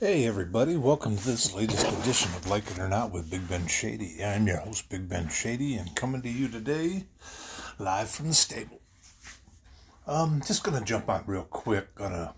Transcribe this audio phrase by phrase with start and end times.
[0.00, 3.66] Hey, everybody, welcome to this latest edition of Like It or Not with Big Ben
[3.66, 4.24] Shady.
[4.24, 7.06] I'm your host, Big Ben Shady, and coming to you today
[7.80, 8.80] live from the stable.
[10.06, 11.96] Um, just gonna jump on real quick.
[11.96, 12.32] Gonna,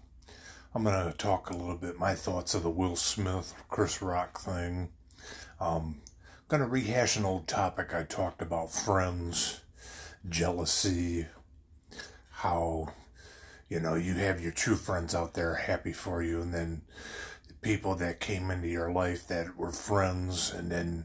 [0.75, 4.89] I'm gonna talk a little bit my thoughts of the Will Smith, Chris Rock thing.
[5.61, 6.01] Um,
[6.49, 9.61] gonna rehash an old topic I talked about friends,
[10.27, 11.27] jealousy,
[12.31, 12.95] how
[13.69, 16.81] you know you have your true friends out there happy for you, and then
[17.63, 21.05] people that came into your life that were friends and then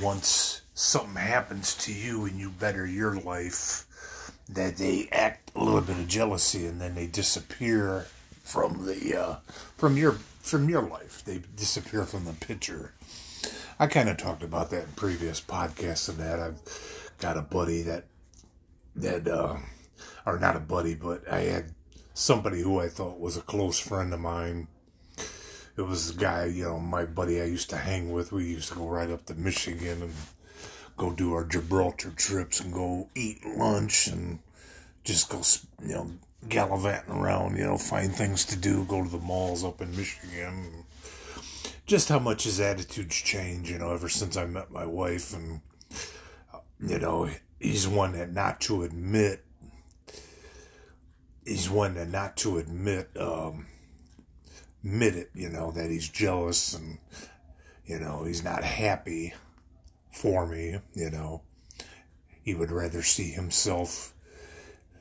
[0.00, 3.86] once something happens to you and you better your life
[4.48, 8.06] that they act a little bit of jealousy and then they disappear
[8.42, 9.36] from the uh,
[9.76, 11.22] from your from your life.
[11.24, 12.92] They disappear from the picture.
[13.78, 16.40] I kind of talked about that in previous podcasts and that.
[16.40, 16.60] I've
[17.18, 18.04] got a buddy that
[18.96, 19.56] that uh
[20.26, 21.72] or not a buddy but i had
[22.14, 24.68] somebody who i thought was a close friend of mine
[25.76, 28.32] it was a guy, you know, my buddy I used to hang with.
[28.32, 30.14] We used to go right up to Michigan and
[30.96, 34.40] go do our Gibraltar trips and go eat lunch and
[35.04, 35.42] just go,
[35.82, 36.10] you know,
[36.48, 40.84] gallivanting around, you know, find things to do, go to the malls up in Michigan.
[41.86, 45.34] Just how much his attitudes change, you know, ever since I met my wife.
[45.34, 45.60] And,
[46.80, 49.44] you know, he's one that not to admit,
[51.44, 53.66] he's one that not to admit, um,
[54.84, 56.98] admit it, you know, that he's jealous and,
[57.86, 59.34] you know, he's not happy
[60.10, 61.42] for me, you know.
[62.42, 64.12] He would rather see himself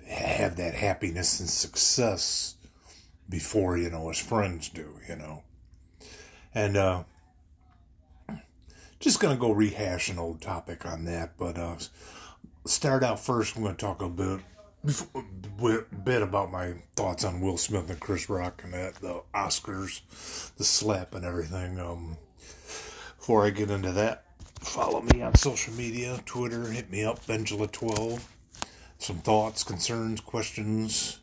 [0.08, 2.56] have that happiness and success
[3.30, 5.44] before, you know, his friends do, you know.
[6.54, 7.04] And, uh,
[9.00, 11.78] just gonna go rehash an old topic on that, but, uh,
[12.66, 14.42] start out first, I'm gonna talk a bit
[14.84, 20.02] bit about my thoughts on Will Smith and Chris Rock and that the Oscars,
[20.56, 21.80] the slap and everything.
[21.80, 22.18] Um,
[23.18, 24.26] before I get into that,
[24.60, 28.22] follow me on social media, Twitter, hit me up, Benjula12.
[28.98, 31.20] Some thoughts, concerns, questions,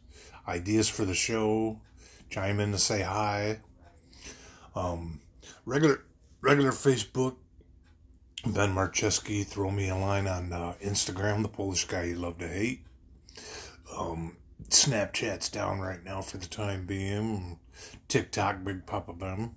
[0.46, 1.80] ideas for the show.
[2.30, 3.60] Chime in to say hi.
[4.76, 5.20] Um,
[5.64, 6.04] regular
[6.40, 7.36] regular Facebook,
[8.46, 9.44] Ben Marcheski.
[9.44, 12.82] Throw me a line on uh, Instagram, the Polish guy you love to hate.
[13.98, 14.36] Um,
[14.68, 17.58] Snapchat's down right now for the time being.
[18.06, 19.54] TikTok, Big Papa Ben.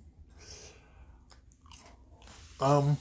[2.60, 2.96] Um,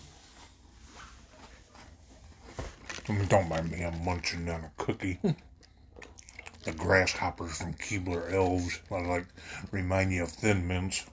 [3.27, 5.19] don't mind me, I'm munching on a cookie.
[6.63, 9.25] the grasshoppers from Keebler Elves, I like
[9.71, 11.05] remind you of Thin Mints.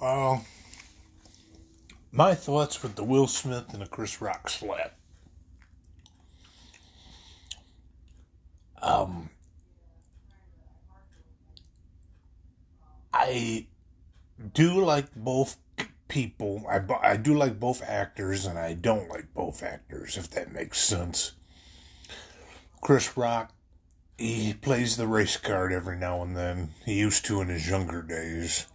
[0.00, 0.38] Uh,
[2.12, 4.95] my thoughts with the Will Smith and the Chris Rock slap.
[8.86, 9.30] Um,
[13.12, 13.66] I
[14.54, 15.56] do like both
[16.06, 16.64] people.
[16.70, 20.78] I, I do like both actors, and I don't like both actors, if that makes
[20.80, 21.32] sense.
[22.80, 23.52] Chris Rock,
[24.16, 26.70] he plays the race card every now and then.
[26.84, 28.66] He used to in his younger days.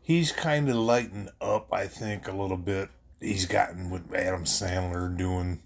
[0.00, 2.90] He's kind of lightened up, I think, a little bit.
[3.20, 5.62] He's gotten with Adam Sandler doing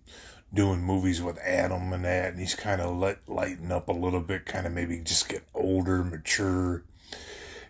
[0.53, 4.21] doing movies with Adam and that, and he's kind of let lighten up a little
[4.21, 6.83] bit, kind of maybe just get older, mature.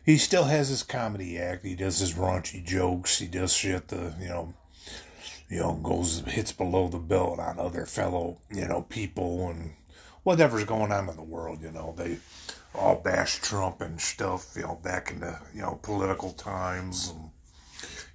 [0.04, 1.64] He still has his comedy act.
[1.64, 3.18] He does his raunchy jokes.
[3.18, 4.54] He does shit the you know,
[5.48, 9.72] you know goes hits below the belt on other fellow you know people and
[10.22, 11.60] whatever's going on in the world.
[11.60, 12.18] You know they
[12.74, 14.52] all bash Trump and stuff.
[14.54, 17.30] You know back in the you know political times and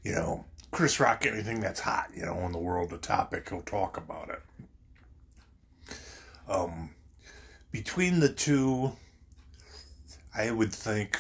[0.03, 3.61] you know Chris Rock, anything that's hot, you know, in the world of topic, he'll
[3.61, 4.41] talk about it.
[6.47, 6.91] Um,
[7.71, 8.93] between the two,
[10.35, 11.19] I would think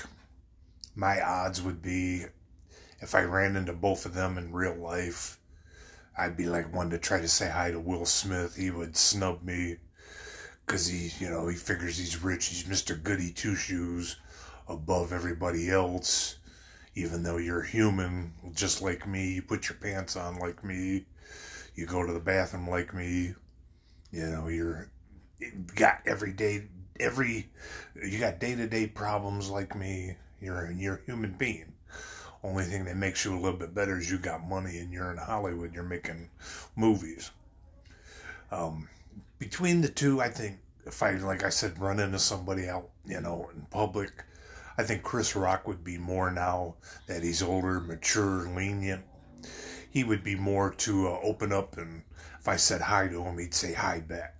[0.95, 2.25] my odds would be
[2.99, 5.39] if I ran into both of them in real life,
[6.17, 8.55] I'd be like one to try to say hi to Will Smith.
[8.55, 9.77] He would snub me
[10.65, 12.47] because he, you know, he figures he's rich.
[12.47, 13.01] He's Mr.
[13.01, 14.17] Goody Two Shoes
[14.67, 16.37] above everybody else
[16.95, 21.05] even though you're human just like me you put your pants on like me
[21.75, 23.33] you go to the bathroom like me
[24.11, 25.00] you know you're you
[25.75, 26.63] got every day
[26.99, 27.49] every
[28.03, 31.71] you got day-to-day problems like me you're you're a human being
[32.43, 35.11] only thing that makes you a little bit better is you got money and you're
[35.11, 36.29] in hollywood you're making
[36.75, 37.31] movies
[38.51, 38.87] um,
[39.39, 43.19] between the two i think if i like i said run into somebody out you
[43.19, 44.23] know in public
[44.77, 49.03] I think Chris Rock would be more now that he's older, mature, lenient.
[49.89, 52.03] He would be more to uh, open up, and
[52.39, 54.37] if I said hi to him, he'd say hi back.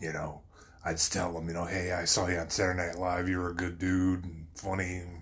[0.00, 0.40] You know,
[0.84, 3.28] I'd tell him, you know, hey, I saw you on Saturday Night Live.
[3.28, 4.96] You're a good dude and funny.
[4.96, 5.20] And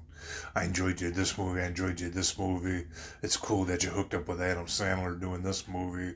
[0.54, 1.60] I enjoyed you this movie.
[1.60, 2.86] I enjoyed you this movie.
[3.22, 6.14] It's cool that you hooked up with Adam Sandler doing this movie.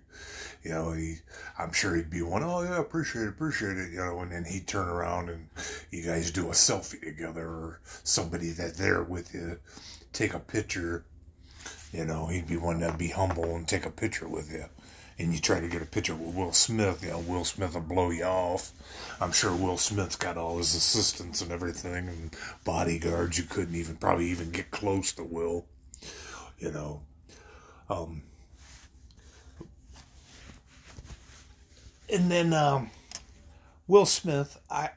[0.62, 1.16] You know, he,
[1.58, 3.90] I'm sure he'd be one, oh yeah, appreciate it, appreciate it.
[3.90, 5.48] You know, and then he'd turn around and
[5.90, 9.58] you guys do a selfie together or somebody that there with you
[10.12, 11.04] take a picture.
[11.92, 14.66] You know, he'd be one that'd be humble and take a picture with you
[15.18, 17.82] and you try to get a picture with Will Smith, you know, Will Smith will
[17.82, 18.72] blow you off.
[19.20, 23.38] I'm sure Will Smith's got all his assistants and everything and bodyguards.
[23.38, 25.66] You couldn't even probably even get close to Will,
[26.58, 27.02] you know.
[27.88, 28.22] Um,
[32.08, 32.90] and then um,
[33.86, 34.90] Will Smith, I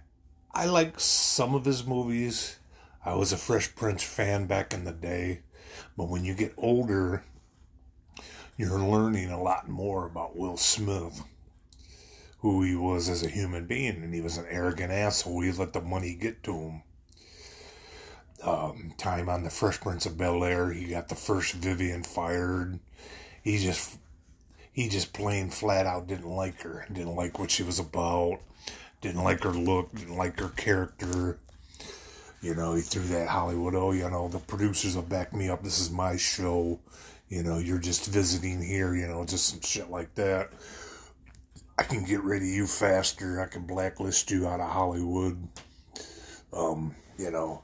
[0.54, 2.58] I like some of his movies.
[3.04, 5.42] I was a Fresh Prince fan back in the day,
[5.98, 7.24] but when you get older
[8.58, 11.24] you're learning a lot more about Will Smith,
[12.40, 15.42] who he was as a human being, and he was an arrogant asshole.
[15.42, 16.82] He let the money get to him.
[18.44, 22.80] Um, time on the Fresh Prince of Bel Air, he got the first Vivian fired.
[23.44, 23.98] He just,
[24.72, 26.86] he just plain flat out didn't like her.
[26.92, 28.40] Didn't like what she was about.
[29.02, 29.94] Didn't like her look.
[29.94, 31.40] Didn't like her character.
[32.42, 35.64] You know, he threw that Hollywood, oh, you know, the producers will back me up.
[35.64, 36.80] This is my show
[37.30, 40.52] you know, you're just visiting here, you know, just some shit like that.
[41.78, 43.42] I can get rid of you faster.
[43.42, 45.48] I can blacklist you out of Hollywood.
[46.54, 47.64] Um, you know,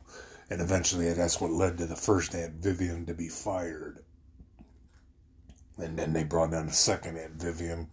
[0.50, 4.00] and eventually that's what led to the first Aunt Vivian to be fired.
[5.78, 7.90] And then they brought in the second Aunt Vivian,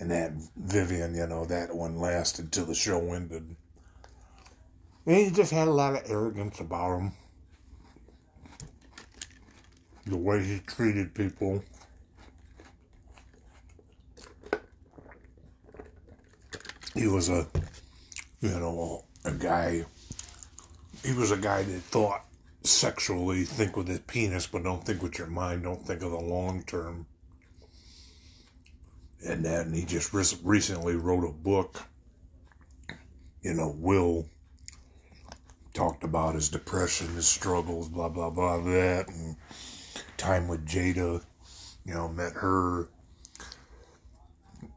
[0.00, 3.56] and that Vivian, you know, that one lasted till the show ended.
[5.04, 7.12] And he just had a lot of arrogance about him
[10.08, 11.62] the way he treated people.
[16.94, 17.46] He was a,
[18.40, 19.84] you know, a guy.
[21.04, 22.24] He was a guy that thought
[22.62, 25.62] sexually, think with his penis, but don't think with your mind.
[25.62, 27.06] Don't think of the long term.
[29.24, 31.84] And then he just recently wrote a book.
[33.42, 34.28] You know, Will
[35.74, 39.36] talked about his depression, his struggles, blah blah blah, that, and
[40.18, 41.24] time with Jada,
[41.84, 42.88] you know, met her.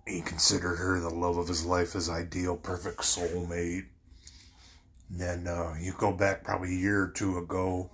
[0.08, 3.86] He considered her the love of his life, his ideal, perfect soulmate.
[5.10, 7.90] And then uh, you go back probably a year or two ago,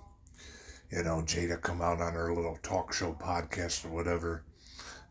[0.90, 4.44] you know, Jada come out on her little talk show podcast or whatever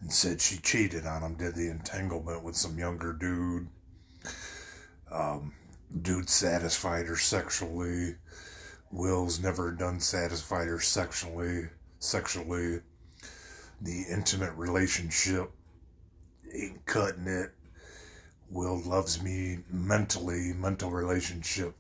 [0.02, 3.68] and said she cheated on him, did the entanglement with some younger dude.
[5.12, 5.54] Um,
[6.02, 8.16] dude satisfied her sexually.
[8.92, 11.68] Will's never done satisfied her sexually
[12.00, 12.80] sexually,
[13.82, 15.52] the intimate relationship,
[16.54, 17.52] ain't cutting it.
[18.50, 21.76] Will loves me mentally, mental relationship,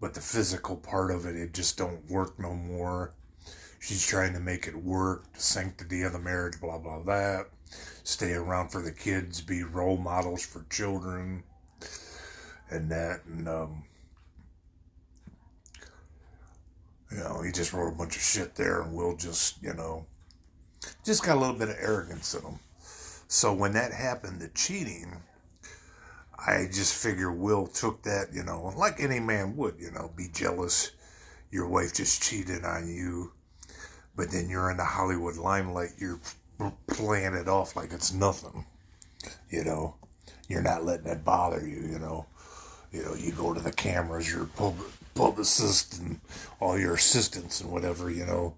[0.00, 3.14] but the physical part of it, it just don't work no more.
[3.80, 7.46] She's trying to make it work, the sanctity of the marriage, blah blah that.
[8.02, 11.42] Stay around for the kids, be role models for children,
[12.70, 13.84] and that, and um,
[17.14, 20.04] You know, he just wrote a bunch of shit there, and Will just, you know,
[21.04, 22.58] just got a little bit of arrogance in him.
[23.28, 25.12] So when that happened, the cheating,
[26.36, 30.26] I just figure Will took that, you know, like any man would, you know, be
[30.32, 30.90] jealous.
[31.52, 33.30] Your wife just cheated on you,
[34.16, 35.90] but then you're in the Hollywood limelight.
[35.96, 36.18] You're
[36.88, 38.66] playing it off like it's nothing,
[39.50, 39.94] you know.
[40.48, 42.26] You're not letting it bother you, you know.
[42.90, 44.30] You know, you go to the cameras.
[44.30, 44.46] You're
[45.14, 46.20] publicist and
[46.60, 48.54] all your assistants and whatever, you know,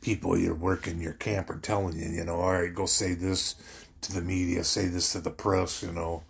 [0.00, 3.54] people you're working your camp are telling you, you know, all right, go say this
[4.00, 6.22] to the media, say this to the press, you know,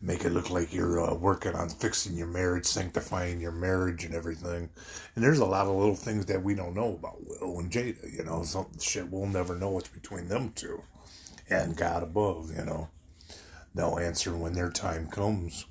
[0.00, 4.14] make it look like you're uh, working on fixing your marriage, sanctifying your marriage and
[4.14, 4.68] everything.
[5.14, 8.16] And there's a lot of little things that we don't know about Will and Jada,
[8.16, 10.82] you know, some shit we'll never know what's between them two
[11.50, 12.88] and God above, you know.
[13.74, 15.66] They'll answer when their time comes.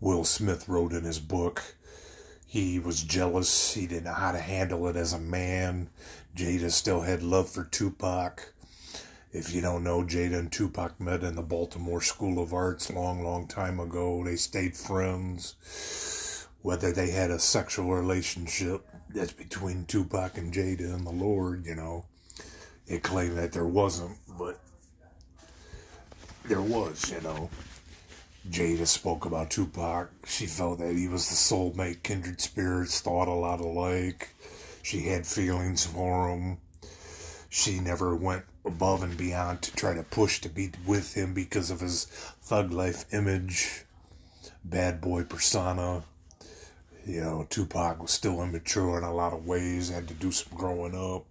[0.00, 1.76] Will Smith wrote in his book.
[2.46, 3.74] He was jealous.
[3.74, 5.90] He didn't know how to handle it as a man.
[6.34, 8.52] Jada still had love for Tupac.
[9.32, 13.22] If you don't know, Jada and Tupac met in the Baltimore School of Arts long,
[13.22, 14.24] long time ago.
[14.24, 16.46] They stayed friends.
[16.62, 21.74] Whether they had a sexual relationship, that's between Tupac and Jada and the Lord, you
[21.74, 22.06] know.
[22.86, 24.58] It claimed that there wasn't, but
[26.46, 27.50] there was, you know.
[28.48, 30.10] Jada spoke about Tupac.
[30.26, 34.30] She felt that he was the soulmate, kindred spirits, thought a lot alike.
[34.82, 36.58] She had feelings for him.
[37.50, 41.70] she never went above and beyond to try to push to be with him because
[41.70, 42.04] of his
[42.42, 43.84] thug life image,
[44.64, 46.04] bad boy persona.
[47.06, 50.56] You know, Tupac was still immature in a lot of ways, had to do some
[50.56, 51.26] growing up.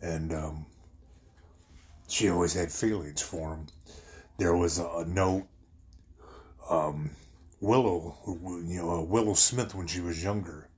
[0.00, 0.66] And um,
[2.08, 3.66] she always had feelings for him.
[4.38, 5.46] There was a, a note,
[6.68, 7.10] um,
[7.60, 8.16] Willow,
[8.66, 10.68] you know, Willow Smith when she was younger.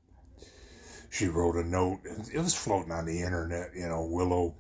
[1.11, 2.01] She wrote a note.
[2.33, 4.55] It was floating on the internet, you know, Willow.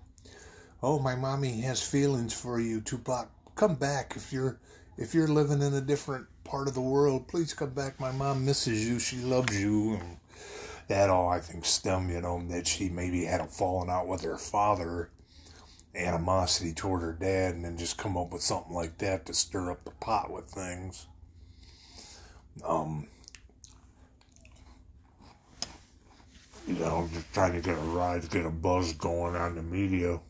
[0.82, 3.30] Oh, my mommy has feelings for you, Tupac.
[3.54, 4.58] Come back if you're
[4.96, 7.28] if you're living in a different part of the world.
[7.28, 8.00] Please come back.
[8.00, 8.98] My mom misses you.
[8.98, 9.94] She loves you.
[9.94, 10.16] And
[10.88, 14.22] that all I think stem, you know, that she maybe had a falling out with
[14.22, 15.10] her father
[15.94, 19.70] animosity toward her dad and then just come up with something like that to stir
[19.70, 21.06] up the pot with things.
[22.64, 23.06] Um,
[26.66, 30.20] you know, just trying to get a rise, get a buzz going on the media.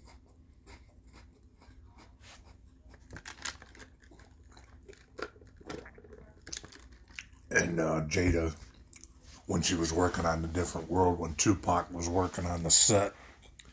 [7.50, 8.55] And uh, Jada,
[9.47, 13.12] when she was working on the different world, when Tupac was working on the set,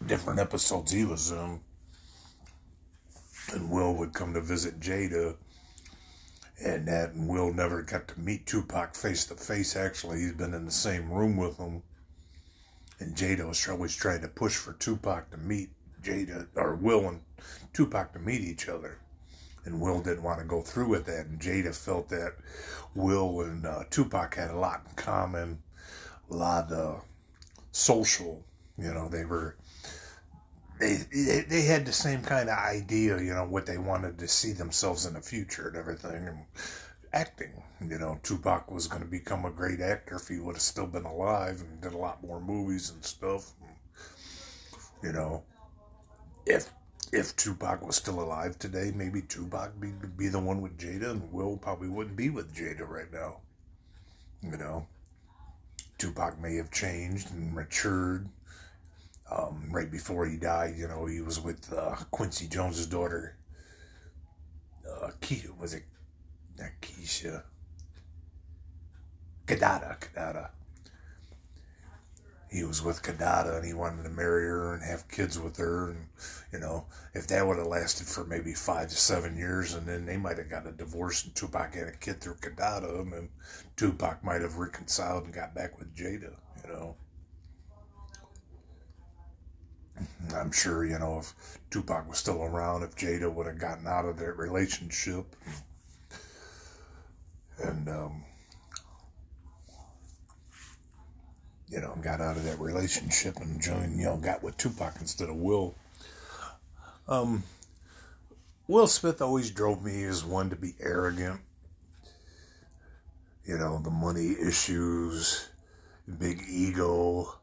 [0.07, 1.59] different episodes he was in,
[3.53, 5.35] and Will would come to visit Jada,
[6.63, 9.75] and that and Will never got to meet Tupac face to face.
[9.75, 11.83] Actually, he's been in the same room with him,
[12.99, 15.69] and Jada was always trying to push for Tupac to meet
[16.01, 17.21] Jada or Will and
[17.73, 18.99] Tupac to meet each other.
[19.65, 22.35] And Will didn't want to go through with that, and Jada felt that
[22.95, 25.61] Will and uh, Tupac had a lot in common,
[26.31, 27.03] a lot of
[27.71, 28.43] social.
[28.77, 29.57] You know, they were
[30.79, 30.97] they,
[31.47, 35.05] they had the same kind of idea, you know, what they wanted to see themselves
[35.05, 36.27] in the future and everything.
[36.27, 36.39] And
[37.13, 40.61] acting, you know, Tupac was going to become a great actor if he would have
[40.61, 43.53] still been alive and did a lot more movies and stuff.
[45.03, 45.43] You know,
[46.45, 46.69] if
[47.13, 51.31] if Tupac was still alive today, maybe Tupac be be the one with Jada, and
[51.31, 53.37] Will probably wouldn't be with Jada right now.
[54.41, 54.87] You know,
[55.97, 58.27] Tupac may have changed and matured
[59.29, 63.37] um, right before he died, you know, he was with uh, Quincy Jones's daughter.
[64.89, 65.83] Uh, Keisha, was it
[66.57, 67.43] not Keisha?
[69.45, 70.49] Kadada, Kidada.
[72.49, 75.89] He was with Kadada and he wanted to marry her and have kids with her.
[75.91, 76.07] And,
[76.53, 80.05] you know, if that would have lasted for maybe five to seven years and then
[80.05, 83.29] they might have got a divorce and Tupac had a kid through Kadada, and then
[83.75, 86.95] Tupac might have reconciled and got back with Jada, you know.
[90.35, 91.33] I'm sure, you know, if
[91.69, 95.35] Tupac was still around, if Jada would have gotten out of that relationship
[97.63, 98.23] and, um,
[101.69, 105.29] you know, got out of that relationship and joined, you know, got with Tupac instead
[105.29, 105.75] of Will.
[107.07, 107.43] Um,
[108.67, 111.41] Will Smith always drove me as one to be arrogant.
[113.45, 115.47] You know, the money issues,
[116.19, 117.39] big ego,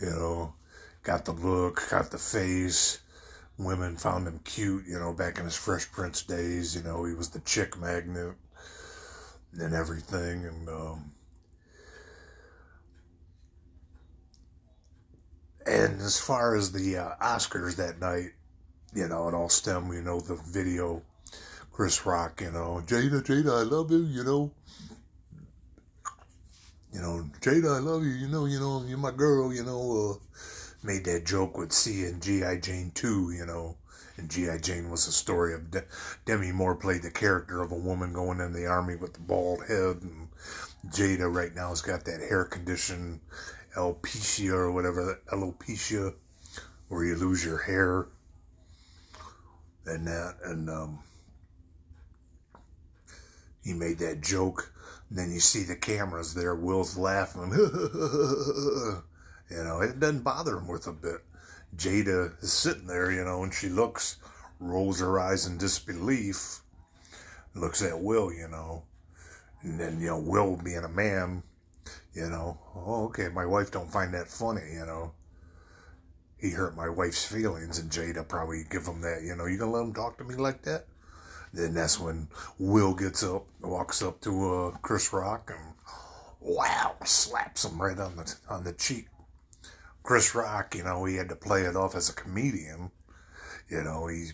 [0.00, 0.54] you know,
[1.02, 3.00] got the look, got the face.
[3.58, 6.76] Women found him cute, you know, back in his Fresh Prince days.
[6.76, 8.34] You know, he was the chick magnet
[9.58, 10.44] and everything.
[10.44, 11.12] And, um,
[15.66, 18.30] and as far as the uh, Oscars that night,
[18.94, 21.02] you know, it all stemmed, you know, the video,
[21.72, 24.52] Chris Rock, you know, Jada, Jada, I love you, you know.
[26.92, 30.12] You know, Jada, I love you, you know, you know, you're my girl, you know,
[30.12, 30.40] uh,
[30.82, 32.58] made that joke with C and G.I.
[32.58, 33.76] Jane 2, you know.
[34.16, 34.58] And G.I.
[34.58, 35.84] Jane was a story of De-
[36.24, 39.64] Demi Moore played the character of a woman going in the army with the bald
[39.66, 40.02] head.
[40.02, 40.28] And
[40.88, 43.20] Jada right now has got that hair condition,
[43.76, 46.14] alopecia or whatever, alopecia,
[46.88, 48.06] where you lose your hair
[49.86, 50.36] and that.
[50.44, 50.98] And um,
[53.64, 54.72] he made that joke.
[55.10, 56.54] And then you see the cameras there.
[56.54, 57.52] Will's laughing.
[59.50, 61.22] You know, it doesn't bother him worth a bit.
[61.76, 64.16] Jada is sitting there, you know, and she looks,
[64.60, 66.60] rolls her eyes in disbelief,
[67.54, 68.84] looks at Will, you know,
[69.62, 71.42] and then, you know, Will being a man,
[72.14, 75.12] you know, oh, okay, my wife don't find that funny, you know.
[76.38, 79.72] He hurt my wife's feelings, and Jada probably give him that, you know, you gonna
[79.72, 80.86] let him talk to me like that?
[81.52, 82.28] Then that's when
[82.58, 85.74] Will gets up, walks up to uh, Chris Rock, and
[86.40, 89.08] wow, slaps him right on the on the cheek.
[90.08, 92.90] Chris Rock, you know, he had to play it off as a comedian.
[93.68, 94.30] You know, he,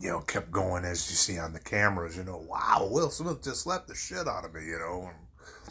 [0.00, 2.16] you know, kept going as you see on the cameras.
[2.16, 4.66] You know, wow, Will Smith just slapped the shit out of me.
[4.66, 5.62] You know, and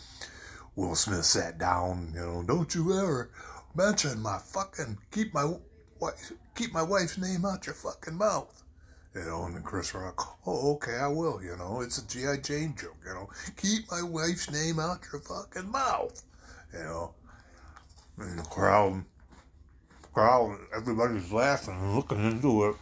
[0.77, 2.13] Will Smith sat down.
[2.15, 3.31] You know, don't you ever
[3.75, 5.55] mention my fucking keep my
[5.99, 8.63] wife keep my wife's name out your fucking mouth.
[9.13, 12.37] You know, and Chris Rock, oh, okay, I will, you know, it's a G.I.
[12.37, 16.23] Jane joke, you know, keep my wife's name out your fucking mouth,
[16.71, 17.13] you know.
[18.17, 19.03] And the crowd,
[20.13, 22.75] crowd, everybody's laughing and looking into it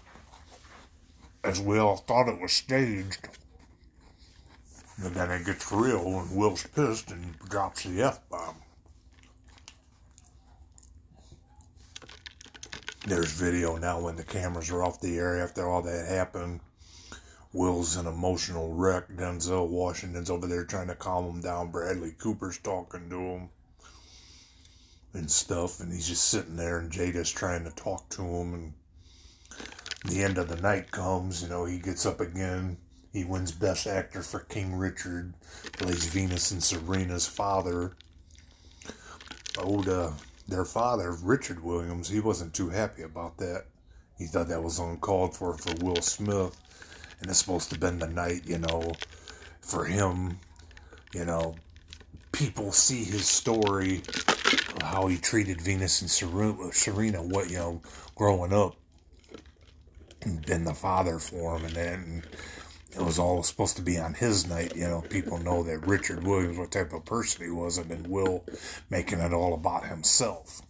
[1.44, 3.30] as we all thought it was staged.
[5.04, 8.56] And then it gets real and Will's pissed and drops the F bomb.
[13.08, 16.60] There's video now when the cameras are off the air after all that happened.
[17.52, 19.10] Will's an emotional wreck.
[19.10, 21.72] Denzel Washington's over there trying to calm him down.
[21.72, 23.50] Bradley Cooper's talking to him
[25.14, 25.80] and stuff.
[25.80, 28.54] And he's just sitting there, and Jada's trying to talk to him.
[28.54, 28.74] And
[30.06, 32.78] the end of the night comes, you know, he gets up again.
[33.14, 35.34] He wins Best Actor for King Richard,
[35.74, 37.94] plays Venus and Serena's father.
[39.58, 40.14] Oda
[40.52, 43.66] their father, Richard Williams, he wasn't too happy about that.
[44.18, 46.60] He thought that was uncalled for for Will Smith.
[47.20, 48.92] And it's supposed to have been the night, you know,
[49.62, 50.40] for him,
[51.14, 51.56] you know,
[52.42, 54.02] people see his story,
[54.82, 57.82] how he treated Venus and Serena, what, you know,
[58.16, 58.76] growing up,
[60.24, 62.24] and been the father for him, and then
[62.96, 64.76] it was all supposed to be on his night.
[64.76, 68.10] You know, people know that Richard Williams, what type of person he was, and then
[68.10, 68.44] Will
[68.90, 70.64] making it all about himself.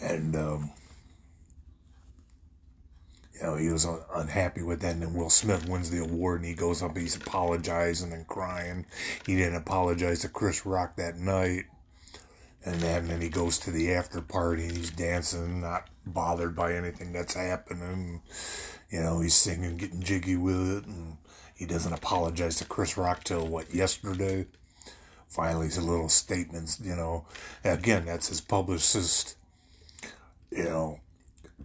[0.00, 0.70] And, um,
[3.36, 4.94] you know, he was unhappy with that.
[4.94, 8.86] And then Will Smith wins the award and he goes up, he's apologizing and crying.
[9.26, 11.64] He didn't apologize to Chris Rock that night.
[12.64, 16.56] And then, and then he goes to the after party and he's dancing, not bothered
[16.56, 18.22] by anything that's happening.
[18.90, 21.16] You know, he's singing, getting jiggy with it, and
[21.54, 24.46] he doesn't apologize to Chris Rock till what yesterday.
[25.28, 26.80] Finally, his little statements.
[26.80, 27.26] You know,
[27.62, 29.36] again, that's his publicist.
[30.50, 31.00] You know,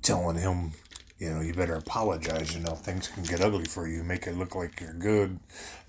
[0.01, 0.73] telling him,
[1.21, 2.53] you know, you better apologize.
[2.55, 4.03] You know, things can get ugly for you.
[4.03, 5.39] Make it look like you're good.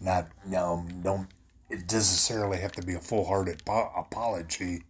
[0.01, 1.27] Not, you know, don't.
[1.71, 4.83] It necessarily have to be a full-hearted po- apology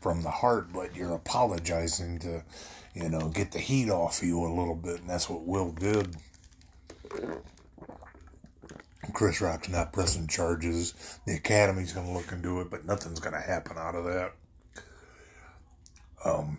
[0.00, 2.44] from the heart, but you're apologizing to
[2.94, 6.16] you know, get the heat off you a little bit, and that's what Will did.
[9.12, 10.94] Chris Rock's not pressing charges.
[11.26, 14.32] The Academy's going to look into it, but nothing's going to happen out of that.
[16.24, 16.58] Um,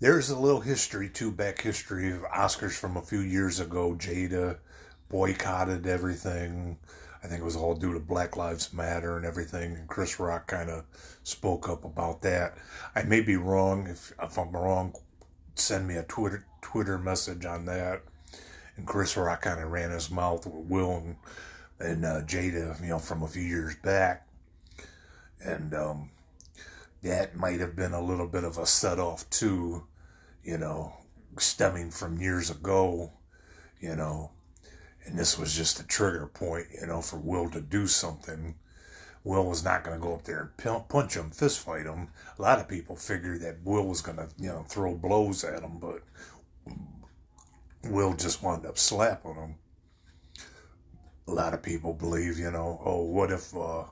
[0.00, 3.94] there's a little history, too, back history of Oscars from a few years ago.
[3.94, 4.58] Jada
[5.10, 6.78] boycotted everything.
[7.22, 9.74] I think it was all due to Black Lives Matter and everything.
[9.74, 10.84] And Chris Rock kind of
[11.22, 12.56] spoke up about that.
[12.94, 13.86] I may be wrong.
[13.86, 14.94] If if I'm wrong,
[15.54, 18.02] send me a Twitter Twitter message on that.
[18.76, 21.16] And Chris Rock kind of ran his mouth with Will and,
[21.78, 24.26] and uh, Jada, you know, from a few years back.
[25.44, 26.10] And um,
[27.02, 29.84] that might have been a little bit of a set off too,
[30.42, 30.94] you know,
[31.38, 33.12] stemming from years ago,
[33.80, 34.32] you know
[35.04, 38.54] and this was just a trigger point, you know, for Will to do something.
[39.24, 42.08] Will was not going to go up there and punch him, fist fight him.
[42.38, 45.62] A lot of people figured that Will was going to, you know, throw blows at
[45.62, 46.02] him, but
[47.84, 49.54] Will just wound up slapping him.
[51.28, 53.84] A lot of people believe, you know, oh, what if uh,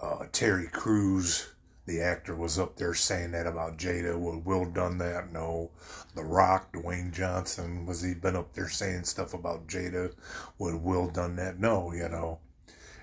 [0.00, 1.48] uh, Terry Crews
[1.86, 4.18] the actor was up there saying that about Jada.
[4.18, 5.32] Would Will done that?
[5.32, 5.70] No.
[6.14, 10.14] The Rock, Dwayne Johnson, was he been up there saying stuff about Jada?
[10.58, 11.58] Would Will done that?
[11.58, 12.38] No, you know.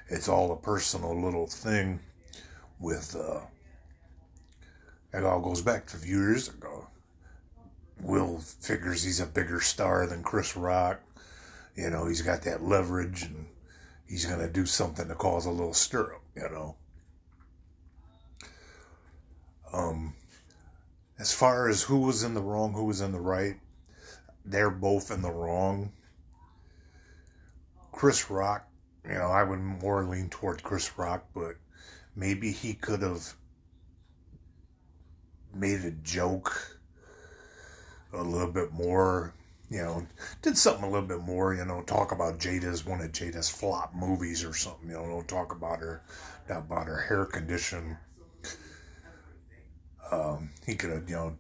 [0.10, 2.00] It's all a personal little thing
[2.80, 3.42] with uh
[5.14, 6.88] it all goes back to a few years ago.
[8.02, 11.02] Will figures he's a bigger star than Chris Rock.
[11.76, 13.48] You know, he's got that leverage and
[14.08, 16.76] he's gonna do something to cause a little stir up, you know.
[19.78, 20.16] Um,
[21.20, 23.58] as far as who was in the wrong, who was in the right,
[24.44, 25.92] they're both in the wrong.
[27.92, 28.68] Chris Rock,
[29.08, 31.58] you know, I would more lean toward Chris Rock, but
[32.16, 33.36] maybe he could have
[35.54, 36.80] made a joke
[38.14, 39.34] a little bit more,
[39.70, 40.08] you know,
[40.42, 43.94] did something a little bit more, you know, talk about Jada's one of Jada's flop
[43.94, 46.02] movies or something, you know, talk about her
[46.50, 47.98] about her hair condition
[50.12, 51.38] um, he could have, you know,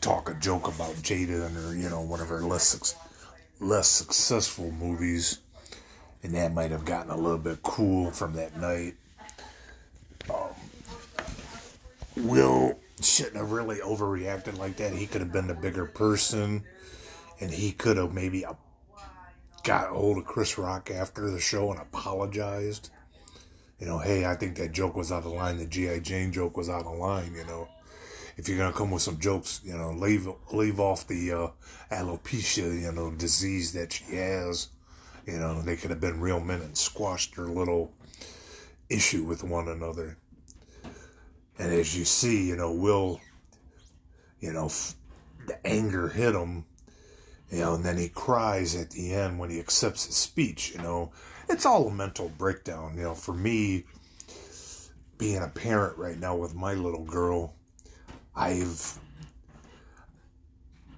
[0.00, 2.94] talk a joke about Jaden or, you know, one of her less
[3.60, 5.38] less successful movies,
[6.22, 8.94] and that might have gotten a little bit cool from that night.
[10.30, 10.54] Um,
[12.16, 14.92] Will shouldn't have really overreacted like that.
[14.92, 16.64] He could have been the bigger person,
[17.40, 18.44] and he could have maybe
[19.62, 22.90] got hold of Chris Rock after the show and apologized.
[23.78, 25.56] You know, hey, I think that joke was out of line.
[25.56, 26.00] The G.I.
[26.00, 27.68] Jane joke was out of line, you know
[28.40, 31.48] if you're gonna come with some jokes, you know, leave leave off the uh,
[31.92, 34.68] alopecia, you know, disease that she has.
[35.26, 37.92] You know, they could have been real men and squashed her little
[38.88, 40.16] issue with one another.
[41.58, 43.20] And as you see, you know, Will,
[44.40, 44.94] you know, f-
[45.46, 46.64] the anger hit him,
[47.50, 50.78] you know, and then he cries at the end when he accepts his speech, you
[50.80, 51.12] know.
[51.50, 53.14] It's all a mental breakdown, you know.
[53.14, 53.84] For me,
[55.18, 57.54] being a parent right now with my little girl,
[58.34, 58.98] I've,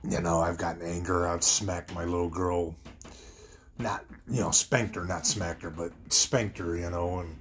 [0.08, 1.26] you know, I've gotten anger.
[1.26, 2.74] I've smacked my little girl,
[3.78, 7.36] not, you know, spanked her, not smacked her, but spanked her, you know, and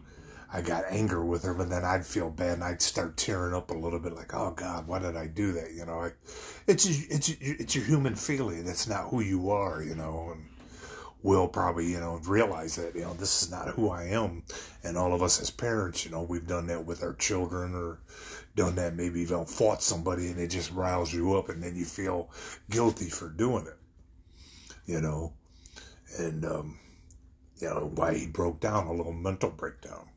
[0.54, 3.72] I got anger with her, but then I'd feel bad and I'd start tearing up
[3.72, 5.72] a little bit, like, oh God, why did I do that?
[5.74, 6.12] You know, I,
[6.68, 8.68] it's it's it's your human feeling.
[8.68, 10.32] It's not who you are, you know.
[10.34, 10.50] And
[11.24, 14.44] we'll probably, you know, realize that, you know, this is not who I am.
[14.84, 18.00] And all of us as parents, you know, we've done that with our children or
[18.56, 21.86] done that maybe even fought somebody and it just riles you up and then you
[21.86, 22.30] feel
[22.70, 23.78] guilty for doing it,
[24.86, 25.34] you know.
[26.18, 26.80] And, um,
[27.58, 30.10] you know, why he broke down, a little mental breakdown.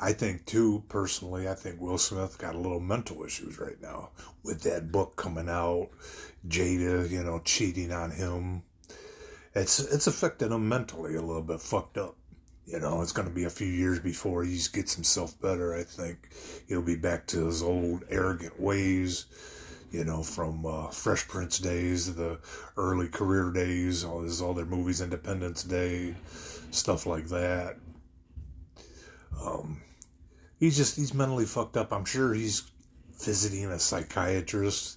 [0.00, 4.10] I think too, personally, I think Will Smith got a little mental issues right now
[4.42, 5.90] with that book coming out,
[6.48, 8.64] Jada, you know, cheating on him
[9.54, 12.16] it's it's affected him mentally a little bit fucked up.
[12.72, 15.74] You know, it's going to be a few years before he gets himself better.
[15.74, 16.30] I think
[16.66, 19.26] he'll be back to his old arrogant ways.
[19.90, 22.38] You know, from uh, Fresh Prince days, the
[22.78, 26.14] early career days, all his all their movies, Independence Day,
[26.70, 27.76] stuff like that.
[29.38, 29.82] Um,
[30.58, 31.92] he's just he's mentally fucked up.
[31.92, 32.62] I'm sure he's
[33.22, 34.96] visiting a psychiatrist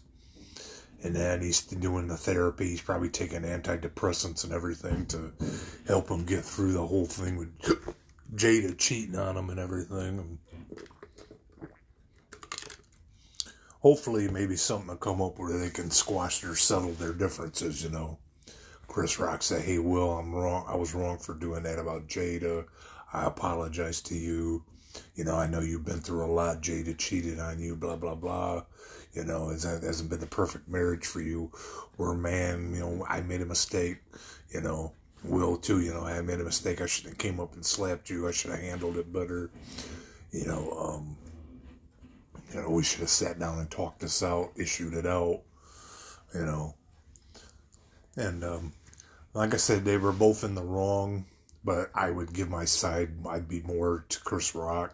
[1.03, 2.69] and then he's doing the therapy.
[2.69, 5.31] He's probably taking antidepressants and everything to
[5.87, 7.57] help him get through the whole thing with
[8.35, 10.39] Jada cheating on him and everything.
[13.79, 17.83] Hopefully, maybe something will come up where they can squash or settle their differences.
[17.83, 18.17] You know,
[18.87, 20.65] Chris Rock said, "Hey, Will, I'm wrong.
[20.67, 22.65] I was wrong for doing that about Jada.
[23.13, 24.63] I apologize to you.
[25.13, 26.61] You know, I know you've been through a lot.
[26.61, 27.75] Jada cheated on you.
[27.75, 28.63] Blah blah blah."
[29.15, 31.51] You know, it hasn't been the perfect marriage for you.
[31.97, 33.97] We're man, you know, I made a mistake,
[34.51, 34.91] you know,
[35.23, 36.81] Will too, you know, I made a mistake.
[36.81, 38.27] I should have came up and slapped you.
[38.27, 39.49] I should have handled it better.
[40.31, 41.17] You know, um,
[42.53, 45.41] you know, we should have sat down and talked this out, issued it out,
[46.33, 46.75] you know.
[48.17, 48.73] And um,
[49.33, 51.25] like I said, they were both in the wrong,
[51.63, 54.93] but I would give my side, I'd be more to Chris Rock.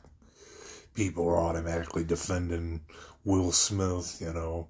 [0.93, 2.81] People are automatically defending
[3.23, 4.67] Will Smith, you know.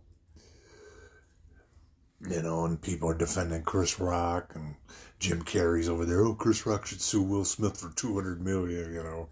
[2.29, 4.75] You know, and people are defending Chris Rock and
[5.17, 6.21] Jim Carrey's over there.
[6.21, 8.93] Oh, Chris Rock should sue Will Smith for two hundred million.
[8.93, 9.29] You know,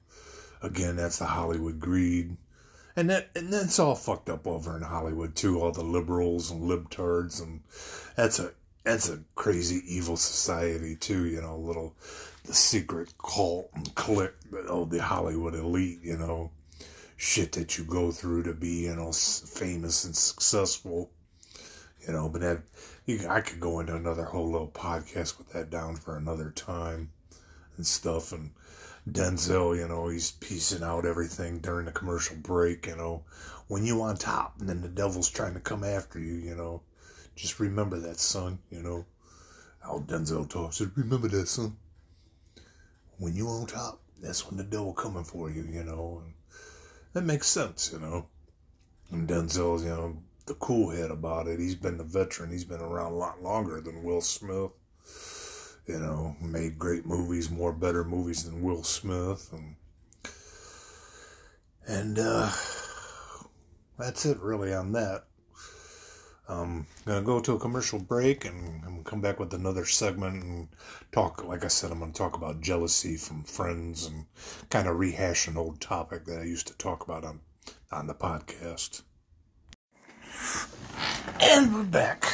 [0.63, 2.35] again, that's the Hollywood greed,
[2.95, 5.61] and that and that's all fucked up over in Hollywood too.
[5.61, 7.61] All the liberals and libtards, and
[8.15, 8.53] that's a
[8.83, 11.27] that's a crazy evil society too.
[11.27, 11.95] You know, little
[12.45, 14.33] the secret cult and clique,
[14.67, 15.99] oh, the Hollywood elite.
[16.01, 16.49] You know,
[17.19, 21.11] shit that you go through to be, you know, famous and successful.
[22.07, 22.61] You know, but that
[23.05, 27.11] you, I could go into another whole little podcast with that down for another time
[27.75, 28.31] and stuff.
[28.31, 28.51] And
[29.07, 32.87] Denzel, you know, he's piecing out everything during the commercial break.
[32.87, 33.25] You know,
[33.67, 36.35] when you on top, and then the devil's trying to come after you.
[36.35, 36.83] You know,
[37.35, 38.59] just remember that, son.
[38.71, 39.05] You know,
[39.81, 40.79] how Denzel talks.
[40.95, 41.75] Remember that, son.
[43.17, 45.63] When you on top, that's when the devil coming for you.
[45.63, 46.21] You know.
[46.23, 46.33] And,
[47.13, 48.27] that makes sense, you know.
[49.11, 51.59] And Denzel's, you know, the cool head about it.
[51.59, 52.51] He's been a veteran.
[52.51, 54.71] He's been around a lot longer than Will Smith.
[55.87, 59.75] You know, made great movies, more better movies than Will Smith, and
[61.87, 62.51] and uh,
[63.97, 65.25] that's it really on that.
[66.49, 70.43] Um, gonna go to a commercial break and I'm gonna come back with another segment
[70.43, 70.67] and
[71.11, 71.43] talk.
[71.45, 74.25] Like I said, I'm gonna talk about jealousy from friends and
[74.71, 77.41] kind of rehash an old topic that I used to talk about on
[77.91, 79.03] on the podcast.
[81.39, 82.25] And we're back.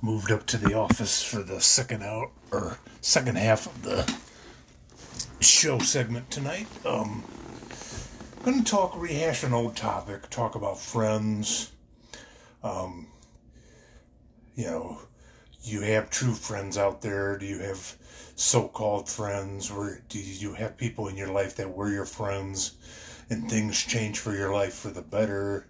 [0.00, 4.16] Moved up to the office for the second out or second half of the
[5.40, 6.68] show segment tonight.
[6.86, 7.24] Um,
[8.44, 10.30] gonna talk rehash an old topic.
[10.30, 11.72] Talk about friends.
[12.62, 13.08] Um,
[14.54, 15.00] you know,
[15.62, 17.38] you have true friends out there?
[17.38, 17.96] Do you have
[18.36, 22.76] so-called friends, or do you have people in your life that were your friends,
[23.30, 25.66] and things change for your life for the better,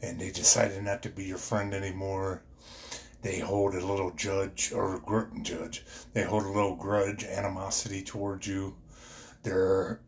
[0.00, 2.42] and they decided not to be your friend anymore?
[3.22, 5.82] They hold a little judge or gr- judge.
[6.12, 8.76] They hold a little grudge, animosity towards you.
[9.42, 10.00] They're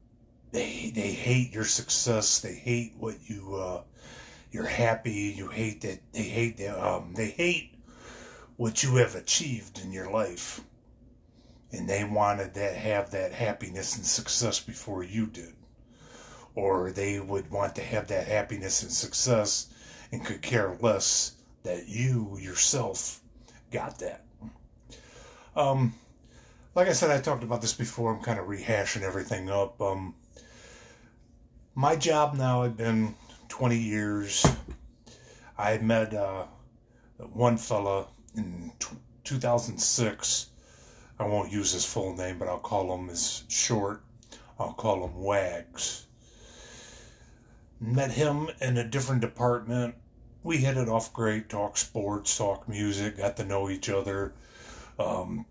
[0.52, 2.40] they they hate your success.
[2.40, 3.82] They hate what you uh,
[4.50, 5.34] you're happy.
[5.36, 7.75] You hate that they hate that um, they hate
[8.56, 10.60] what you have achieved in your life,
[11.72, 15.54] and they wanted to have that happiness and success before you did,
[16.54, 19.68] or they would want to have that happiness and success
[20.12, 21.32] and could care less
[21.64, 23.20] that you yourself
[23.70, 24.24] got that.
[25.54, 25.94] Um,
[26.74, 28.14] like I said, I talked about this before.
[28.14, 29.80] I'm kind of rehashing everything up.
[29.80, 30.14] Um,
[31.74, 33.14] my job now, I've been
[33.48, 34.46] 20 years.
[35.58, 36.44] I met uh,
[37.32, 40.50] one fella in t- 2006.
[41.18, 44.02] I won't use his full name, but I'll call him his short.
[44.58, 46.06] I'll call him Wags.
[47.80, 49.94] Met him in a different department.
[50.42, 51.48] We hit it off great.
[51.48, 54.32] Talk sports, talk music, got to know each other.
[54.98, 55.46] Um,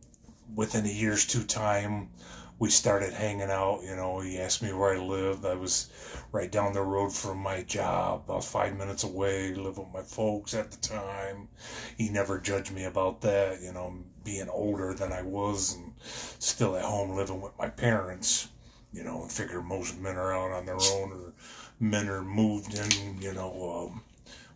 [0.56, 2.10] within a year's two time,
[2.58, 3.82] we started hanging out.
[3.84, 5.46] You know, he asked me where I lived.
[5.46, 5.90] I was
[6.32, 10.54] right down the road from my job, about five minutes away, lived with my folks
[10.54, 11.50] at the time.
[11.98, 16.76] He never judged me about that, you know, being older than I was and still
[16.76, 18.50] at home living with my parents.
[18.94, 21.34] You know, and figure most men are out on their own or
[21.82, 24.02] men are moved in, you know, um,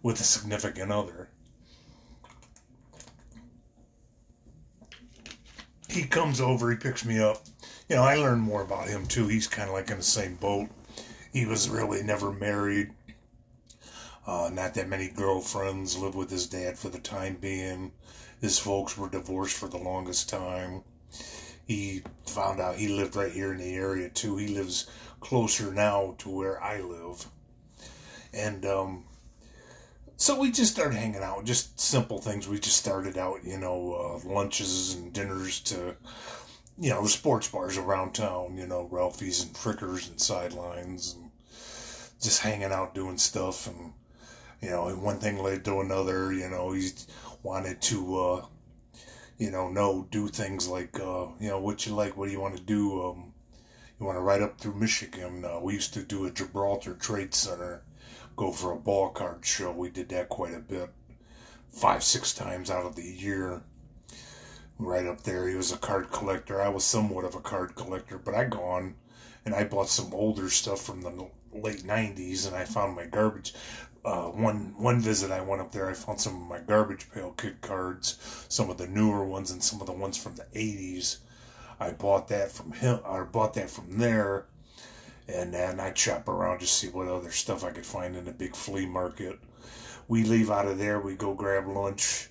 [0.01, 1.27] with a significant other.
[5.89, 7.43] he comes over, he picks me up.
[7.89, 9.27] You know, I learned more about him too.
[9.27, 10.69] He's kind of like in the same boat.
[11.33, 12.91] He was really never married.
[14.27, 15.97] Uh, not that many girlfriends.
[15.97, 17.91] Lived with his dad for the time being.
[18.41, 20.83] His folks were divorced for the longest time.
[21.65, 24.37] He found out he lived right here in the area too.
[24.37, 24.87] He lives
[25.19, 27.25] closer now to where I live.
[28.35, 29.03] And um,
[30.15, 32.47] so we just started hanging out, just simple things.
[32.47, 35.95] We just started out, you know, uh, lunches and dinners to,
[36.79, 41.31] you know, sports bars around town, you know, Ralphie's and Frickers and Sidelines, and
[42.21, 43.67] just hanging out doing stuff.
[43.67, 43.93] And,
[44.61, 46.89] you know, one thing led to another, you know, he
[47.43, 48.45] wanted to, uh,
[49.37, 52.39] you know, know, do things like, uh, you know, what you like, what do you
[52.39, 53.03] want to do?
[53.03, 53.33] Um,
[53.99, 55.43] you want to ride up through Michigan.
[55.43, 57.83] Uh, we used to do a Gibraltar Trade Center
[58.37, 59.69] go for a ball card show.
[59.69, 60.89] We did that quite a bit,
[61.71, 63.63] five, six times out of the year.
[64.79, 66.61] Right up there, he was a card collector.
[66.61, 68.95] I was somewhat of a card collector, but I gone
[69.43, 73.53] and I bought some older stuff from the late '90s, and I found my garbage.
[74.05, 77.31] Uh, one one visit I went up there, I found some of my garbage pail
[77.31, 81.17] kid cards, some of the newer ones, and some of the ones from the '80s.
[81.79, 84.45] I bought that from him, or bought that from there
[85.27, 88.31] and then I'd shop around to see what other stuff I could find in the
[88.31, 89.39] big flea market.
[90.07, 92.28] We leave out of there, we go grab lunch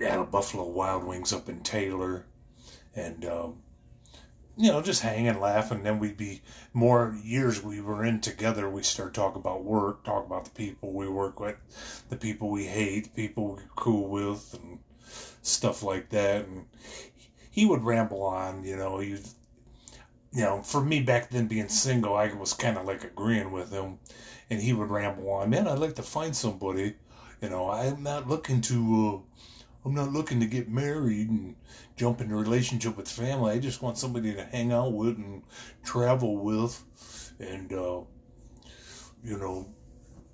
[0.00, 2.26] at a Buffalo Wild Wings up in Taylor,
[2.94, 3.62] and um,
[4.56, 5.78] you know, just hanging, and laughing.
[5.78, 8.68] And then we'd be more years we were in together.
[8.68, 11.56] We start talking about work, talk about the people we work with,
[12.08, 14.78] the people we hate, the people we're cool with, and
[15.42, 16.46] stuff like that.
[16.46, 16.66] And
[17.50, 19.18] he would ramble on, you know, he
[20.34, 23.70] you know, for me back then being single, I was kind of like agreeing with
[23.70, 23.98] him,
[24.50, 25.50] and he would ramble on.
[25.50, 26.96] Man, I'd like to find somebody.
[27.40, 29.33] You know, I'm not looking to, uh,
[29.84, 31.56] I'm not looking to get married and
[31.96, 33.52] jump into a relationship with family.
[33.52, 35.42] I just want somebody to hang out with and
[35.84, 36.82] travel with,
[37.38, 38.00] and uh,
[39.22, 39.68] you know,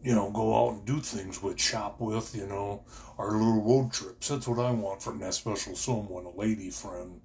[0.03, 2.35] you know, go out and do things with, shop with.
[2.35, 2.85] You know,
[3.19, 4.29] our little road trips.
[4.29, 7.21] That's what I want from that special someone, a lady friend,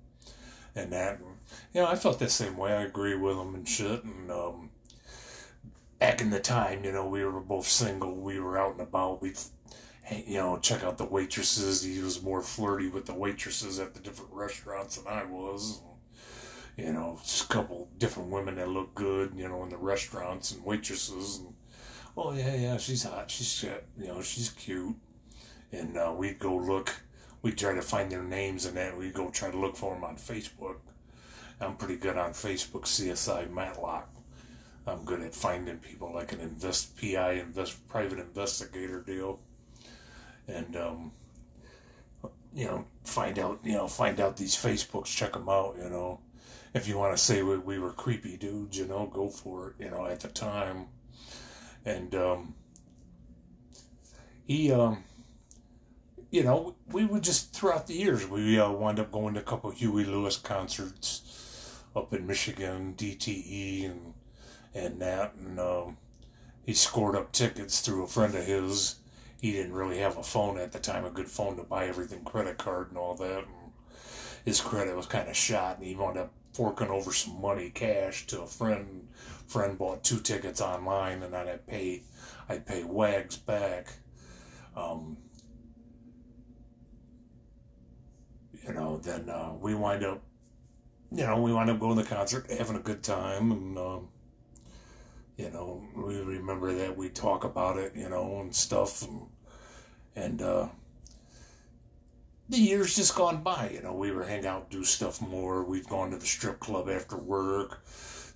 [0.76, 1.20] and that.
[1.20, 1.28] And,
[1.74, 2.74] you know, I felt that same way.
[2.74, 4.04] I agree with him and shit.
[4.04, 4.70] And um,
[6.00, 8.16] back in the time, you know, we were both single.
[8.16, 9.22] We were out and about.
[9.22, 9.34] We,
[10.12, 11.84] you know, check out the waitresses.
[11.84, 15.82] He was more flirty with the waitresses at the different restaurants than I was.
[16.78, 19.34] You know, just a couple different women that look good.
[19.36, 21.40] You know, in the restaurants and waitresses.
[21.40, 21.54] And
[22.18, 23.32] oh yeah, yeah, she's hot.
[23.32, 24.96] She's you know, she's cute.
[25.72, 26.94] And uh, we'd go look.
[27.42, 28.98] We'd try to find their names and that.
[28.98, 30.78] We'd go try to look for them on Facebook
[31.60, 34.10] I'm pretty good on Facebook, CSI Matlock.
[34.86, 39.40] I'm good at finding people like an invest PI invest private investigator deal,
[40.48, 41.12] and um,
[42.54, 45.76] you know find out you know find out these Facebooks, check them out.
[45.78, 46.20] You know,
[46.74, 49.84] if you want to say we, we were creepy dudes, you know, go for it.
[49.84, 50.88] You know, at the time,
[51.86, 52.56] and um,
[54.46, 55.04] he um,
[56.32, 59.44] you know, we would just throughout the years we uh, wound up going to a
[59.44, 64.14] couple Huey Lewis concerts up in Michigan, DTE, and
[64.74, 65.98] and that, and um,
[66.66, 68.96] he scored up tickets through a friend of his.
[69.46, 72.24] He didn't really have a phone at the time, a good phone to buy everything,
[72.24, 73.44] credit card and all that.
[73.44, 73.74] And
[74.44, 78.26] his credit was kind of shot, and he wound up forking over some money cash
[78.26, 79.08] to a friend.
[79.46, 82.02] Friend bought two tickets online, and I'd pay
[82.50, 83.94] I'd pay Wags back.
[84.76, 85.16] Um,
[88.68, 90.24] you know, then uh, we wind up,
[91.12, 94.08] you know, we wind up going to the concert, having a good time, and um,
[95.38, 99.28] you know, we remember that we talk about it, you know, and stuff, and,
[100.16, 100.68] and uh,
[102.50, 103.72] the years just gone by.
[103.74, 105.64] You know, we were hang out, do stuff more.
[105.64, 107.86] We've gone to the strip club after work.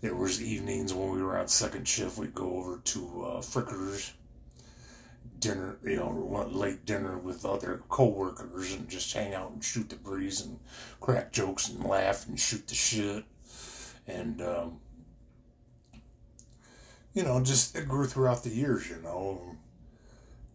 [0.01, 2.17] There was evenings when we were on second shift.
[2.17, 4.11] We'd go over to uh, Frickers,
[5.39, 9.97] dinner, you know, late dinner with other coworkers, and just hang out and shoot the
[9.97, 10.59] breeze and
[11.01, 13.25] crack jokes and laugh and shoot the shit.
[14.07, 14.79] And um,
[17.13, 18.89] you know, just it grew throughout the years.
[18.89, 19.57] You know,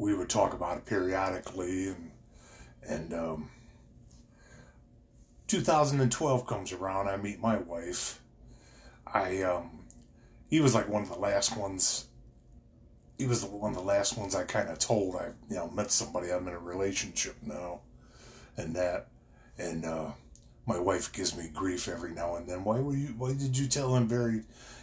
[0.04, 2.10] we would talk about it periodically and
[2.86, 3.48] and um,
[5.46, 7.08] 2012 comes around.
[7.08, 8.20] I meet my wife.
[9.06, 9.84] I um,
[10.50, 12.08] he was like one of the last ones.
[13.16, 15.90] He was one of the last ones I kind of told I you know met
[15.90, 16.30] somebody.
[16.30, 17.80] I'm in a relationship now,
[18.58, 19.08] and that,
[19.56, 20.10] and uh,
[20.66, 22.62] my wife gives me grief every now and then.
[22.64, 23.14] Why were you?
[23.16, 24.42] Why did you tell him very?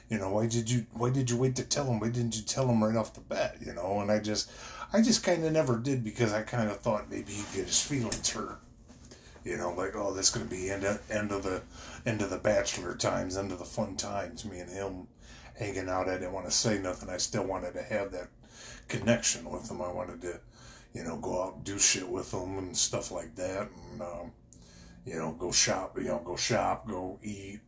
[0.09, 0.87] You know, why did you?
[0.93, 1.99] Why did you wait to tell him?
[1.99, 3.57] Why didn't you tell him right off the bat?
[3.63, 4.51] You know, and I just,
[4.93, 7.81] I just kind of never did because I kind of thought maybe he'd get his
[7.81, 8.59] feelings hurt.
[9.43, 11.61] You know, like oh, this to be end of, end of the
[12.05, 14.45] end of the bachelor times, end of the fun times.
[14.45, 15.07] Me and him
[15.57, 16.09] hanging out.
[16.09, 17.09] I didn't want to say nothing.
[17.09, 18.27] I still wanted to have that
[18.87, 19.81] connection with him.
[19.81, 20.39] I wanted to,
[20.93, 24.31] you know, go out and do shit with him and stuff like that, and um,
[25.05, 25.97] you know, go shop.
[25.97, 27.61] You know, go shop, go eat.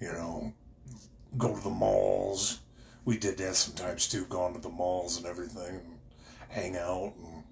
[0.00, 0.54] You know,
[1.36, 2.60] go to the malls.
[3.04, 5.80] We did that sometimes too, going to the malls and everything,
[6.50, 7.44] hang out, and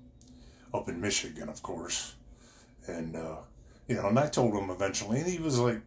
[0.72, 2.14] up in Michigan, of course.
[2.86, 3.36] And, uh,
[3.86, 5.80] you know, and I told him eventually, and he was like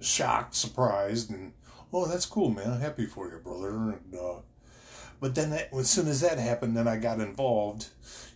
[0.00, 1.52] shocked, surprised, and,
[1.92, 2.70] oh, that's cool, man.
[2.70, 3.70] I'm happy for you, brother.
[3.70, 4.40] And, uh,
[5.20, 7.88] but then that, as soon as that happened, then I got involved,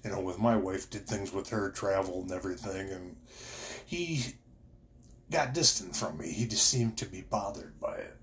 [0.04, 3.16] you know, with my wife, did things with her, traveled and everything, and
[3.86, 4.34] he
[5.30, 6.30] got distant from me.
[6.30, 8.16] He just seemed to be bothered by it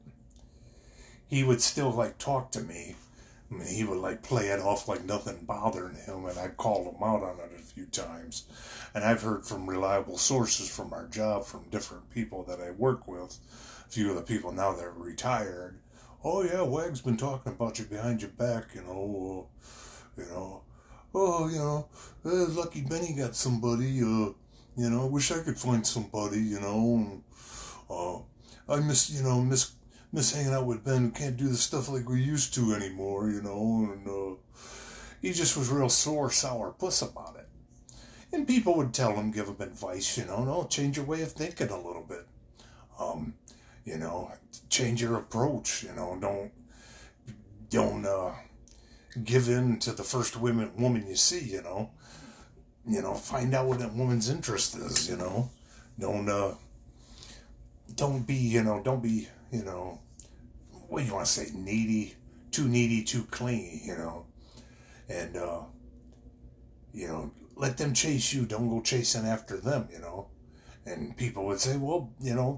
[1.31, 2.95] he would still like talk to me.
[3.51, 6.89] I mean, he would like play it off like nothing bothering him, and I'd call
[6.89, 8.45] him out on it a few times.
[8.95, 13.07] And I've heard from reliable sources from our job, from different people that I work
[13.07, 13.37] with,
[13.85, 15.79] a few of the people now that are retired.
[16.23, 19.49] Oh yeah, Wag's been talking about you behind your back, you know,
[20.17, 20.61] uh, you know.
[21.13, 21.89] Oh, you know,
[22.23, 24.01] uh, Lucky Benny got somebody.
[24.01, 24.31] Uh,
[24.77, 26.39] you know, wish I could find somebody.
[26.39, 27.23] You know, and,
[27.89, 29.73] uh, I miss, you know, miss
[30.11, 31.05] miss hanging out with Ben.
[31.05, 33.91] We can't do the stuff like we used to anymore, you know.
[33.93, 34.37] And uh,
[35.21, 37.47] he just was real sore, sour puss about it.
[38.33, 41.31] And people would tell him, give him advice, you know, no, change your way of
[41.31, 42.25] thinking a little bit.
[42.99, 43.33] Um,
[43.83, 44.31] you know,
[44.69, 46.51] change your approach, you know, don't,
[47.69, 48.31] don't, uh,
[49.23, 51.91] give in to the first woman, woman you see, you know.
[52.87, 55.49] You know, find out what that woman's interest is, you know.
[55.99, 56.53] Don't, uh,
[57.95, 59.99] don't be, you know, don't be you know,
[60.87, 62.15] what do you want to say, needy,
[62.51, 64.25] too needy, too clingy, you know,
[65.09, 65.61] and, uh,
[66.93, 68.45] you know, let them chase you.
[68.45, 70.27] Don't go chasing after them, you know.
[70.85, 72.57] And people would say, well, you know,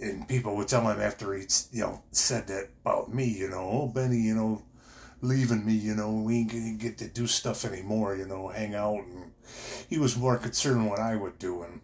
[0.00, 3.68] and people would tell him after he, you know, said that about me, you know,
[3.70, 4.62] oh, Benny, you know,
[5.20, 8.74] leaving me, you know, we ain't gonna get to do stuff anymore, you know, hang
[8.74, 8.98] out.
[9.04, 9.32] And
[9.88, 11.62] he was more concerned what I would do.
[11.62, 11.80] And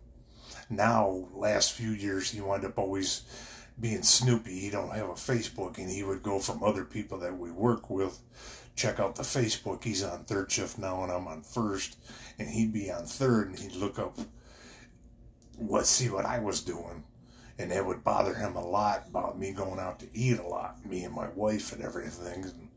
[0.68, 3.22] now, last few years, he wound up always
[3.80, 7.38] being Snoopy, he don't have a Facebook, and he would go from other people that
[7.38, 8.20] we work with,
[8.76, 9.84] check out the Facebook.
[9.84, 11.96] He's on third shift now, and I'm on first,
[12.38, 14.18] and he'd be on third, and he'd look up
[15.56, 17.04] what see what I was doing,
[17.58, 20.84] and it would bother him a lot about me going out to eat a lot,
[20.84, 22.44] me and my wife and everything.
[22.44, 22.68] And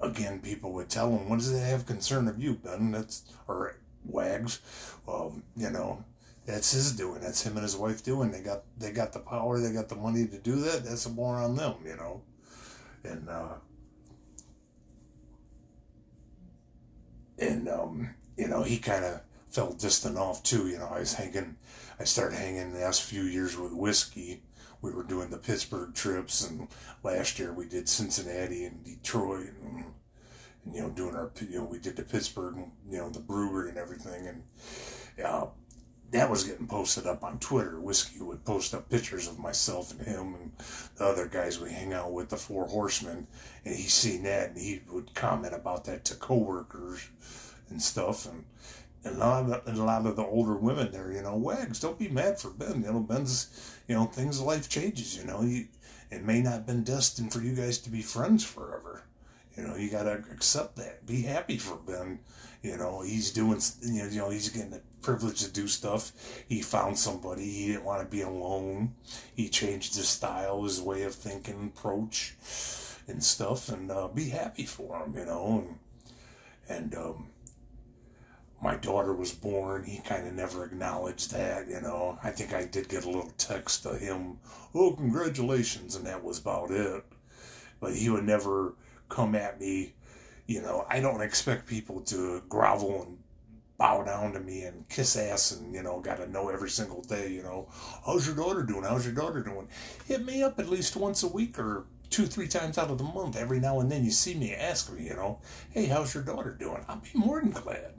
[0.00, 3.76] again, people would tell him, "What does it have concern of you, Ben?" That's or
[4.04, 4.60] Wags.
[5.06, 6.04] Well, you know,
[6.48, 7.20] that's his doing.
[7.20, 8.30] That's him and his wife doing.
[8.30, 9.60] They got they got the power.
[9.60, 10.82] They got the money to do that.
[10.82, 12.22] That's more on them, you know.
[13.04, 13.56] And uh,
[17.38, 19.20] and um, you know he kind of
[19.50, 20.68] felt distant off too.
[20.68, 21.56] You know, I was hanging.
[22.00, 24.40] I started hanging the last few years with whiskey.
[24.80, 26.68] We were doing the Pittsburgh trips, and
[27.02, 29.84] last year we did Cincinnati and Detroit, and,
[30.64, 32.56] and you know doing our you know we did the Pittsburgh,
[32.90, 34.42] you know the brewery and everything, and.
[35.22, 35.48] Uh,
[36.10, 37.78] that was getting posted up on Twitter.
[37.78, 40.52] Whiskey would post up pictures of myself and him and
[40.96, 43.26] the other guys we hang out with, the Four Horsemen,
[43.64, 47.08] and he seen that and he would comment about that to coworkers
[47.68, 48.26] and stuff.
[48.26, 48.44] And
[49.04, 51.80] and a lot of, and a lot of the older women there, you know, wags,
[51.80, 52.82] don't be mad for Ben.
[52.82, 55.16] You know, Ben's, you know, things life changes.
[55.16, 55.66] You know, you,
[56.10, 59.04] it may not been destined for you guys to be friends forever.
[59.56, 61.06] You know, you gotta accept that.
[61.06, 62.20] Be happy for Ben.
[62.62, 63.60] You know, he's doing.
[63.82, 66.12] You know, he's getting the privilege to do stuff.
[66.48, 67.44] He found somebody.
[67.44, 68.94] He didn't want to be alone.
[69.34, 72.34] He changed his style, his way of thinking, approach,
[73.06, 73.68] and stuff.
[73.68, 75.14] And uh, be happy for him.
[75.16, 75.78] You know, and
[76.68, 77.28] and um,
[78.62, 79.84] my daughter was born.
[79.84, 81.68] He kind of never acknowledged that.
[81.68, 84.38] You know, I think I did get a little text to him.
[84.74, 87.04] Oh, congratulations, and that was about it.
[87.80, 88.74] But he would never
[89.08, 89.94] come at me.
[90.46, 93.18] You know, I don't expect people to grovel and
[93.78, 97.00] bow down to me and kiss ass and, you know, got to know every single
[97.02, 97.68] day, you know,
[98.04, 98.82] how's your daughter doing?
[98.82, 99.68] How's your daughter doing?
[100.06, 103.04] Hit me up at least once a week or two, three times out of the
[103.04, 103.36] month.
[103.36, 106.52] Every now and then you see me, ask me, you know, hey, how's your daughter
[106.58, 106.84] doing?
[106.88, 107.94] I'll be more than glad.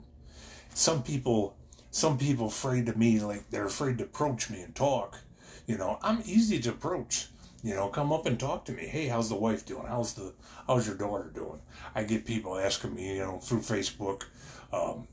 [0.74, 1.56] Some people,
[1.90, 5.18] some people afraid to me, like they're afraid to approach me and talk.
[5.66, 7.28] You know, I'm easy to approach.
[7.62, 8.86] You know, come up and talk to me.
[8.86, 9.86] Hey, how's the wife doing?
[9.86, 10.32] How's the
[10.66, 11.60] how's your daughter doing?
[11.94, 14.24] I get people asking me, you know, through Facebook,
[14.72, 15.06] um,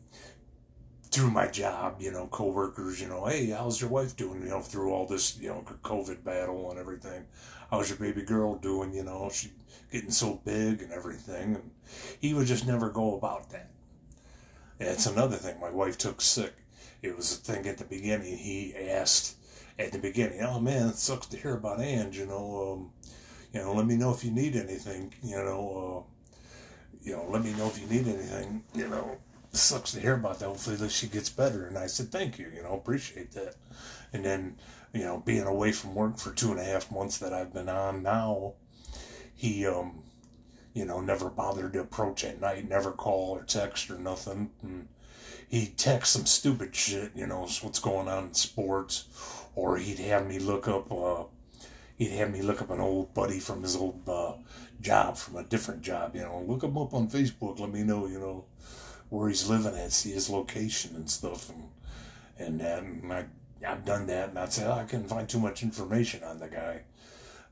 [1.18, 4.44] through my job, you know, coworkers, you know, hey, how's your wife doing?
[4.44, 7.26] You know, through all this, you know, COVID battle and everything.
[7.72, 8.94] How's your baby girl doing?
[8.94, 9.50] You know, she
[9.92, 11.56] getting so big and everything.
[11.56, 11.72] And
[12.20, 13.72] he would just never go about that.
[14.80, 15.60] It's another thing.
[15.60, 16.54] My wife took sick.
[17.02, 18.38] It was a thing at the beginning.
[18.38, 19.38] He asked
[19.80, 20.44] at the beginning.
[20.44, 22.16] Oh man, it sucks to hear about Ange.
[22.16, 22.92] You know, um,
[23.54, 25.16] you know, let me know if you need anything.
[25.24, 26.38] You know, uh,
[27.02, 28.64] you know, let me know if you need anything.
[28.76, 29.18] You know,
[29.58, 30.48] sucks to hear about that.
[30.48, 31.66] Hopefully, that she gets better.
[31.66, 32.52] And I said, thank you.
[32.54, 33.56] You know, appreciate that.
[34.14, 34.58] And then,
[34.94, 37.70] you know, being away from work for two and a half months that I've been
[37.70, 38.54] on now,
[39.36, 40.04] he, um,
[40.74, 44.52] you know, never bothered to approach at night, never call or text or nothing.
[44.62, 44.88] And
[45.48, 49.06] he'd text some stupid shit, you know, what's going on in sports
[49.58, 51.24] or he'd have me look up uh,
[51.98, 54.34] he'd have me look up an old buddy from his old uh,
[54.80, 58.06] job from a different job you know look him up on facebook let me know
[58.08, 58.46] you know
[59.10, 61.70] where he's living at see his location and stuff and
[62.40, 63.26] and, that, and I,
[63.68, 66.48] I've done that and I'd say oh, I couldn't find too much information on the
[66.48, 66.82] guy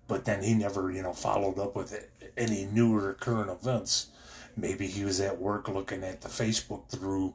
[0.08, 4.08] but then he never you know followed up with any newer current events
[4.56, 7.34] maybe he was at work looking at the facebook through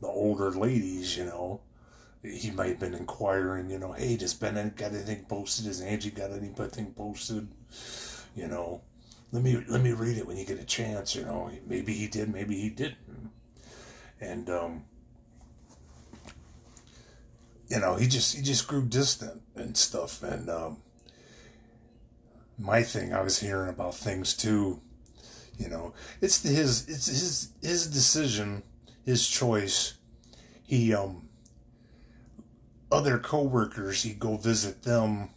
[0.00, 1.60] the older ladies you know
[2.32, 5.66] he might have been inquiring, you know, hey, does Ben got anything posted?
[5.66, 7.48] Has Angie got anything posted?
[8.34, 8.82] You know,
[9.32, 11.14] let me let me read it when you get a chance.
[11.14, 12.96] You know, maybe he did, maybe he didn't,
[14.20, 14.84] and um,
[17.68, 20.22] you know, he just he just grew distant and stuff.
[20.22, 20.78] And um,
[22.58, 24.80] my thing, I was hearing about things too.
[25.58, 28.62] You know, it's his it's his his decision,
[29.04, 29.94] his choice.
[30.62, 31.28] He um
[32.90, 35.30] other coworkers, he'd go visit them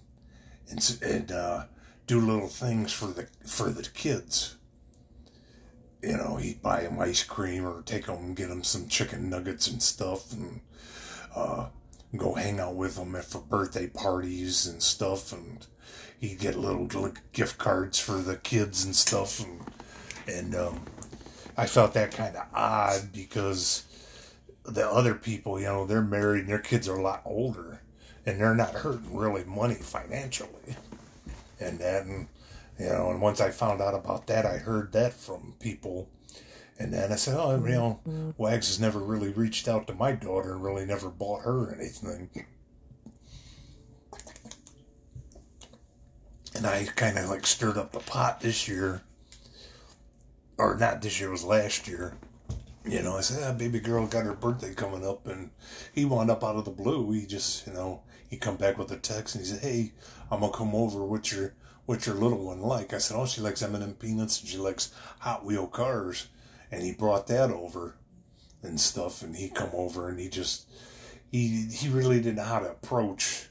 [0.69, 1.65] and, and uh,
[2.05, 4.55] do little things for the for the kids.
[6.01, 9.29] You know, he'd buy him ice cream or take him, and get him some chicken
[9.29, 10.61] nuggets and stuff, and
[11.35, 11.67] uh,
[12.15, 15.33] go hang out with them at for birthday parties and stuff.
[15.33, 15.65] And
[16.19, 19.39] he'd get little gift cards for the kids and stuff.
[19.39, 19.61] And
[20.27, 20.85] and um,
[21.57, 23.83] I felt that kind of odd because
[24.63, 27.81] the other people, you know, they're married and their kids are a lot older
[28.25, 30.75] and they're not hurting really money financially.
[31.59, 32.27] And then,
[32.79, 36.09] you know, and once I found out about that, I heard that from people.
[36.79, 37.99] And then I said, oh, you know,
[38.37, 42.29] Wags has never really reached out to my daughter and really never bought her anything.
[46.55, 49.01] And I kind of like stirred up the pot this year.
[50.57, 52.15] Or not this year, it was last year
[52.85, 55.51] you know, I said, ah, baby girl got her birthday coming up, and
[55.93, 57.11] he wound up out of the blue.
[57.11, 59.91] He just, you know, he come back with a text, and he said, hey,
[60.31, 61.03] I'm gonna come over.
[61.03, 61.53] What's your
[61.89, 62.93] what's your little one like?
[62.93, 66.27] I said, oh, she likes M&M peanuts, and she likes Hot Wheel cars,
[66.71, 67.95] and he brought that over
[68.61, 70.69] and stuff, and he come over, and he just
[71.31, 73.47] he he really didn't know how to approach.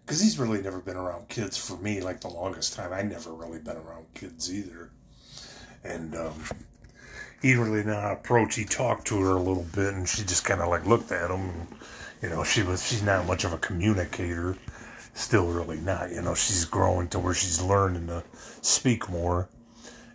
[0.00, 2.94] Because he's really never been around kids for me, like the longest time.
[2.94, 4.90] I never really been around kids either.
[5.84, 6.44] And um,
[7.42, 8.54] he really didn't know how to approach.
[8.54, 11.30] He talked to her a little bit, and she just kind of like looked at
[11.30, 11.40] him.
[11.40, 11.68] And,
[12.22, 14.56] you know, she was she's not much of a communicator,
[15.16, 16.10] still really not.
[16.10, 18.22] You know, she's growing to where she's learning to
[18.62, 19.48] speak more,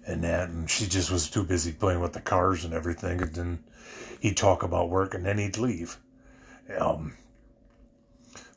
[0.05, 3.21] and that, and she just was too busy playing with the cars and everything.
[3.21, 3.63] And then
[4.19, 5.97] he'd talk about work, and then he'd leave.
[6.79, 7.17] Um,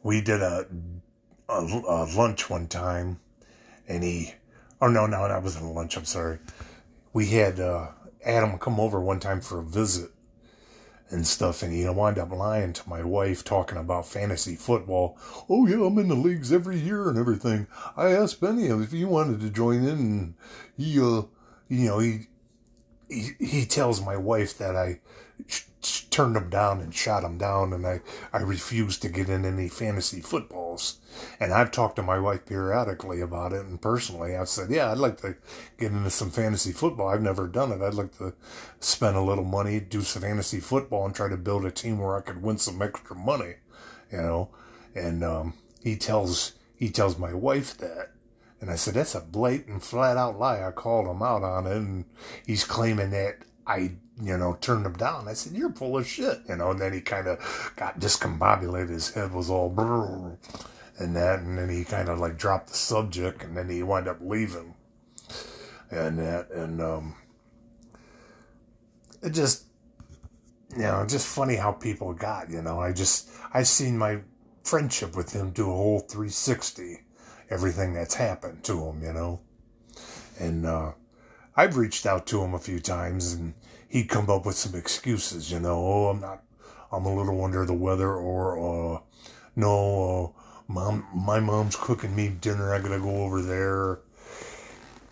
[0.02, 0.66] we did a,
[1.48, 3.20] a, a lunch one time,
[3.88, 4.34] and he,
[4.80, 5.96] oh no, no, that wasn't a lunch.
[5.96, 6.38] I'm sorry.
[7.12, 7.58] We had.
[7.58, 7.88] Uh,
[8.24, 10.10] Adam come over one time for a visit,
[11.10, 15.18] and stuff, and he wound up lying to my wife talking about fantasy football.
[15.48, 17.66] Oh yeah, I'm in the leagues every year and everything.
[17.96, 20.34] I asked Benny if he wanted to join in, and
[20.76, 21.22] he, uh,
[21.68, 22.26] you know, he,
[23.08, 25.00] he, he tells my wife that I
[26.10, 28.00] turned him down and shot him down, and I,
[28.32, 30.98] I refused to get in any fantasy footballs.
[31.38, 34.98] And I've talked to my wife periodically about it, and personally, I've said, yeah, I'd
[34.98, 35.36] like to
[35.78, 37.08] get into some fantasy football.
[37.08, 37.82] I've never done it.
[37.82, 38.34] I'd like to
[38.80, 42.16] spend a little money, do some fantasy football, and try to build a team where
[42.16, 43.54] I could win some extra money,
[44.10, 44.50] you know.
[44.94, 48.10] And um, he tells he tells my wife that.
[48.60, 50.66] And I said, that's a blatant, flat out lie.
[50.66, 52.06] I called him out on it, and
[52.46, 55.28] he's claiming that I, you know, turned him down.
[55.28, 56.70] I said, "You're full of shit," you know.
[56.70, 58.90] And then he kind of got discombobulated.
[58.90, 59.70] His head was all
[60.98, 64.08] and that, and then he kind of like dropped the subject, and then he wound
[64.08, 64.74] up leaving,
[65.90, 67.16] and that, and um,
[69.22, 69.64] it just,
[70.76, 72.80] you know, just funny how people got, you know.
[72.80, 74.20] I just, I've seen my
[74.62, 77.00] friendship with him do a whole 360,
[77.50, 79.40] everything that's happened to him, you know,
[80.38, 80.66] and.
[80.66, 80.92] uh
[81.56, 83.54] I've reached out to him a few times and
[83.94, 86.42] he'd come up with some excuses, you know, oh, I'm not,
[86.90, 89.00] I'm a little under the weather or, uh,
[89.54, 92.74] no, uh, mom, my mom's cooking me dinner.
[92.74, 94.00] I gotta go over there.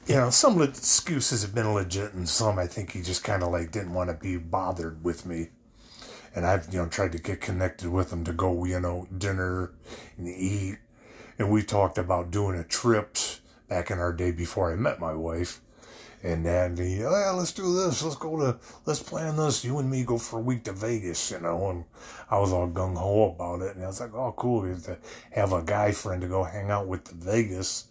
[0.09, 3.53] You know, some excuses have been legit and some I think he just kind of
[3.53, 5.51] like didn't want to be bothered with me.
[6.35, 9.71] And I've, you know, tried to get connected with him to go, you know, dinner
[10.19, 10.79] and eat.
[11.39, 13.17] And we talked about doing a trip
[13.69, 15.61] back in our day before I met my wife
[16.25, 18.03] and then he, oh, yeah, let's do this.
[18.03, 18.57] Let's go to,
[18.87, 19.65] let's plan this.
[19.65, 21.71] You and me go for a week to Vegas, you know.
[21.71, 21.85] And
[22.31, 23.75] I was all gung ho about it.
[23.75, 24.63] And I was like, oh, cool.
[24.63, 24.99] We have to
[25.33, 27.89] have a guy friend to go hang out with to Vegas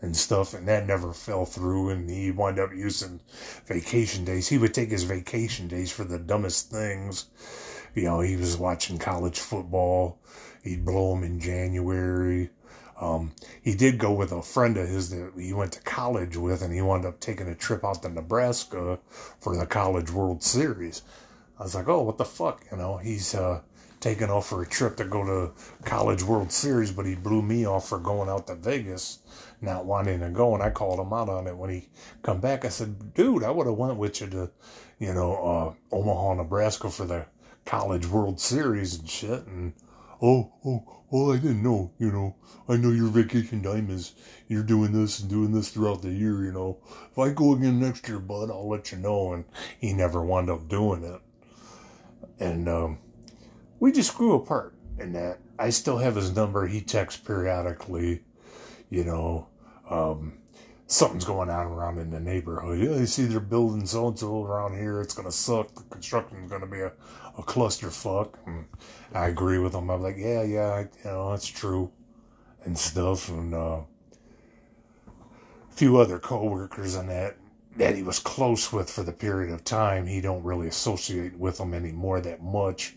[0.00, 0.54] and stuff.
[0.54, 1.90] And that never fell through.
[1.90, 3.18] And he wound up using
[3.66, 4.46] vacation days.
[4.46, 7.26] He would take his vacation days for the dumbest things.
[7.96, 10.20] You know, he was watching college football.
[10.62, 12.50] He'd blow them in January
[13.02, 13.32] um,
[13.62, 16.72] he did go with a friend of his that he went to college with, and
[16.72, 18.98] he wound up taking a trip out to Nebraska
[19.40, 21.02] for the College World Series.
[21.58, 22.64] I was like, oh, what the fuck?
[22.70, 23.60] You know, he's uh,
[23.98, 25.52] taking off for a trip to go to
[25.84, 29.18] College World Series, but he blew me off for going out to Vegas,
[29.60, 30.54] not wanting to go.
[30.54, 31.88] And I called him out on it when he
[32.22, 32.64] come back.
[32.64, 34.50] I said, dude, I would have went with you to,
[35.00, 37.26] you know, uh, Omaha, Nebraska for the
[37.64, 39.44] College World Series and shit.
[39.46, 39.72] And
[40.20, 42.34] oh, oh, well, I didn't know, you know.
[42.70, 44.14] I know your vacation time is
[44.48, 46.78] you're doing this and doing this throughout the year, you know.
[47.10, 49.34] If I go again next year, bud, I'll let you know.
[49.34, 49.44] And
[49.78, 51.20] he never wound up doing it.
[52.40, 52.98] And um,
[53.78, 55.40] we just grew apart in that.
[55.58, 56.66] I still have his number.
[56.66, 58.22] He texts periodically,
[58.88, 59.48] you know.
[59.90, 60.38] Um,
[60.86, 62.78] something's going on around in the neighborhood.
[62.78, 65.02] Yeah, you see they're building so and so around here.
[65.02, 65.74] It's gonna suck.
[65.74, 66.92] The construction's gonna be a,
[67.38, 68.34] a clusterfuck.
[68.46, 68.66] And
[69.14, 69.90] I agree with him.
[69.90, 71.90] I'm like, yeah, yeah, you know, that's true,
[72.64, 73.28] and stuff.
[73.28, 73.80] And uh,
[75.72, 77.36] a few other coworkers and that
[77.76, 80.06] that he was close with for the period of time.
[80.06, 82.94] He don't really associate with them anymore that much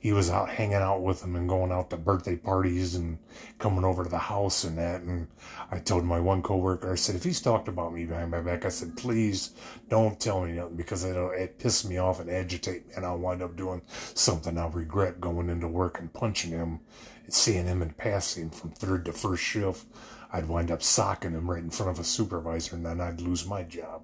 [0.00, 3.18] he was out hanging out with them and going out to birthday parties and
[3.58, 5.02] coming over to the house and that.
[5.02, 5.28] And
[5.70, 8.64] I told my one coworker, I said, if he's talked about me behind my back,
[8.64, 9.50] I said, please
[9.90, 13.04] don't tell me nothing because it'll, it uh, piss me off and agitate me and
[13.04, 13.82] I'll wind up doing
[14.14, 16.80] something I'll regret going into work and punching him
[17.24, 19.84] and seeing him and passing from third to first shift.
[20.32, 23.46] I'd wind up socking him right in front of a supervisor and then I'd lose
[23.46, 24.02] my job.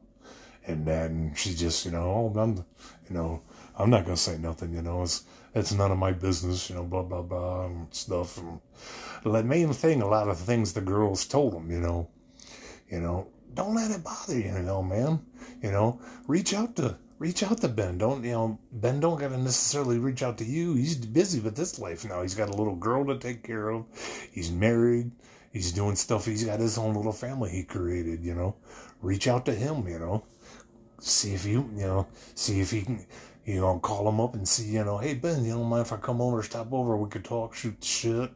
[0.67, 3.41] And then she just, you know, oh, I'm, you know,
[3.79, 5.03] I'm not gonna say nothing, you know.
[5.03, 5.25] It's
[5.57, 8.37] it's none of my business, you know, blah blah blah and stuff.
[8.37, 8.61] And
[9.25, 12.09] the main thing, a lot of things the girls told him, you know,
[12.91, 15.25] you know, don't let it bother you, you know, man.
[15.63, 17.97] You know, reach out to reach out to Ben.
[17.97, 20.75] Don't you know Ben don't gotta necessarily reach out to you.
[20.75, 22.21] He's busy with this life now.
[22.21, 23.87] He's got a little girl to take care of.
[24.31, 25.11] He's married.
[25.55, 26.27] He's doing stuff.
[26.27, 28.57] He's got his own little family he created, you know.
[29.01, 30.23] Reach out to him, you know.
[31.01, 33.07] See if you, you know, see if he can
[33.47, 35.93] you know, call him up and see, you know, hey Ben, you don't mind if
[35.93, 38.31] I come over, stop over, we could talk, shoot shit,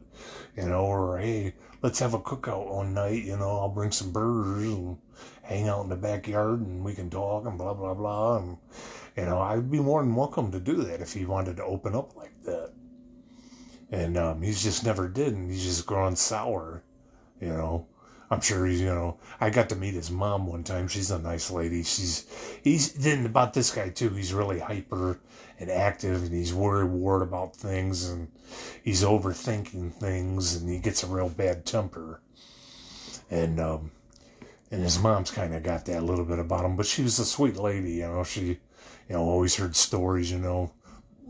[0.55, 1.53] you know, or hey,
[1.83, 4.97] let's have a cookout one night, you know, I'll bring some burgers and
[5.43, 8.57] hang out in the backyard and we can talk and blah blah blah and
[9.17, 11.95] you know, I'd be more than welcome to do that if he wanted to open
[11.95, 12.71] up like that.
[13.91, 16.81] And um, he's just never did, and he's just growing sour,
[17.41, 17.87] you know.
[18.31, 20.87] I'm sure he's, you know, I got to meet his mom one time.
[20.87, 21.83] She's a nice lady.
[21.83, 22.25] She's,
[22.63, 25.19] he's, then about this guy too, he's really hyper
[25.59, 28.29] and active and he's worried, worried about things and
[28.81, 32.21] he's overthinking things and he gets a real bad temper.
[33.29, 33.91] And, um,
[34.71, 37.25] and his mom's kind of got that little bit about him, but she was a
[37.25, 38.59] sweet lady, you know, she, you
[39.09, 40.71] know, always heard stories, you know,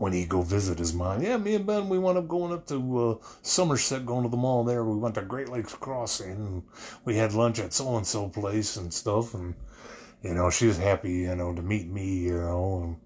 [0.02, 1.22] when he go visit his mom.
[1.22, 4.36] Yeah, me and Ben, we wound up going up to uh, Somerset, going to the
[4.36, 4.82] mall there.
[4.82, 6.62] We went to Great Lakes Crossing, and
[7.04, 9.32] we had lunch at so and so place and stuff.
[9.32, 9.54] And
[10.24, 12.96] you know, she was happy, you know, to meet me, you know.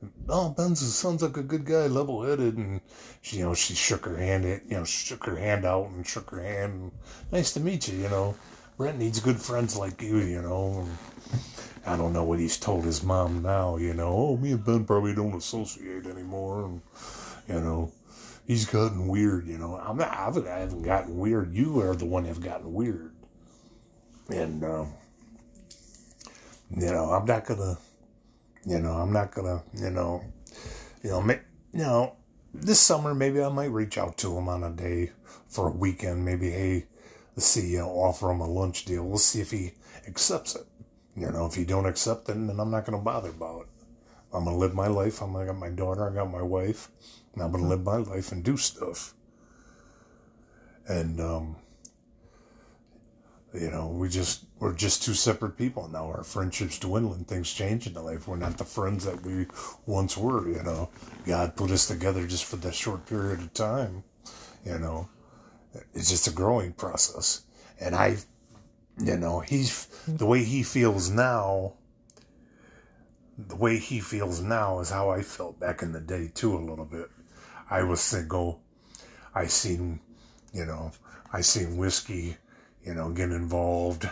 [0.00, 2.80] And, oh, Ben sounds like a good guy, level headed, and
[3.22, 6.30] she, you know, she shook her hand, you know, shook her hand out and shook
[6.30, 6.92] her hand.
[7.32, 8.36] Nice to meet you, you know.
[8.76, 10.86] Brent needs good friends like you, you know.
[10.86, 11.42] And,
[11.86, 14.08] I don't know what he's told his mom now, you know.
[14.08, 16.64] Oh, me and Ben probably don't associate anymore.
[16.64, 16.80] And,
[17.48, 17.92] you know,
[18.44, 19.76] he's gotten weird, you know.
[19.76, 21.54] I'm not, I haven't gotten weird.
[21.54, 23.14] You are the one that have gotten weird.
[24.28, 24.94] And, um,
[26.76, 27.78] you know, I'm not gonna,
[28.64, 30.24] you know, I'm not gonna, you know,
[31.04, 31.20] you know,
[31.72, 32.16] you know,
[32.52, 35.12] this summer maybe I might reach out to him on a day
[35.46, 36.24] for a weekend.
[36.24, 36.86] Maybe, hey,
[37.36, 39.04] let's see, you know, offer him a lunch deal.
[39.04, 39.72] We'll see if he
[40.08, 40.66] accepts it.
[41.16, 43.68] You know, if you don't accept it, then I'm not going to bother about it.
[44.32, 45.22] I'm going to live my life.
[45.22, 46.08] I'm to got my daughter.
[46.08, 46.90] I got my wife.
[47.32, 49.14] And I'm going to live my life and do stuff.
[50.88, 51.56] And, um,
[53.54, 56.06] you know, we just, we're just two separate people now.
[56.06, 57.24] Our friendship's dwindling.
[57.24, 58.28] Things change in life.
[58.28, 59.46] We're not the friends that we
[59.86, 60.90] once were, you know.
[61.26, 64.04] God put us together just for that short period of time,
[64.64, 65.08] you know.
[65.94, 67.42] It's just a growing process.
[67.80, 68.18] And I
[68.98, 71.74] you know, he's the way he feels now.
[73.38, 76.56] The way he feels now is how I felt back in the day too.
[76.56, 77.10] A little bit.
[77.68, 78.62] I was single.
[79.34, 80.00] I seen,
[80.52, 80.92] you know,
[81.32, 82.36] I seen whiskey,
[82.84, 84.08] you know, get involved.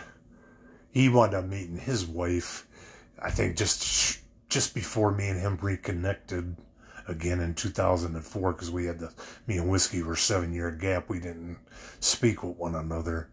[0.91, 2.67] He wound up meeting his wife.
[3.19, 4.19] I think just
[4.49, 6.55] just before me and him reconnected
[7.07, 9.11] again in 2004 because we had the
[9.47, 11.09] me and whiskey were seven year gap.
[11.09, 11.57] We didn't
[11.99, 13.29] speak with one another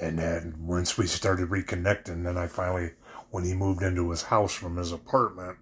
[0.00, 2.92] and then once we started reconnecting, then I finally,
[3.30, 5.58] when he moved into his house from his apartment,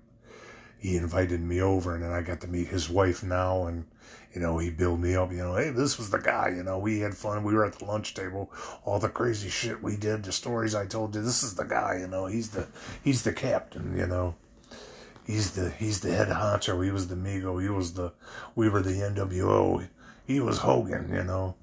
[0.78, 3.86] he invited me over and then I got to meet his wife now and,
[4.34, 6.78] you know, he built me up, you know, hey, this was the guy, you know,
[6.78, 7.44] we had fun.
[7.44, 8.50] We were at the lunch table,
[8.84, 11.22] all the crazy shit we did, the stories I told you.
[11.22, 12.66] This is the guy, you know, he's the,
[13.04, 14.34] he's the captain, you know.
[15.24, 16.84] He's the, he's the head honcho.
[16.84, 17.62] He was the Migo.
[17.62, 18.12] He was the,
[18.56, 19.86] we were the NWO.
[20.26, 21.54] He was Hogan, you know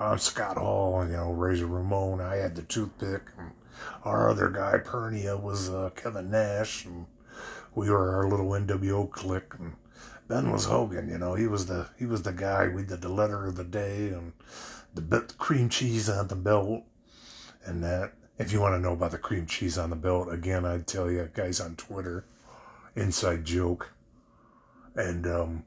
[0.00, 2.20] uh, Scott Hall, you know, Razor Ramon.
[2.20, 3.22] I had the toothpick.
[3.38, 3.52] And
[4.02, 6.86] our other guy, Pernia, was uh, Kevin Nash.
[6.86, 7.06] And
[7.74, 9.52] we were our little NWO clique.
[9.58, 9.74] And
[10.26, 12.68] Ben was Hogan, you know, he was the he was the guy.
[12.68, 14.32] We did the letter of the day and
[14.94, 16.84] the cream cheese on the belt
[17.64, 18.14] and that.
[18.38, 21.10] If you want to know about the cream cheese on the belt, again, I'd tell
[21.10, 22.24] you guys on Twitter.
[22.96, 23.92] Inside joke.
[24.94, 25.64] And um,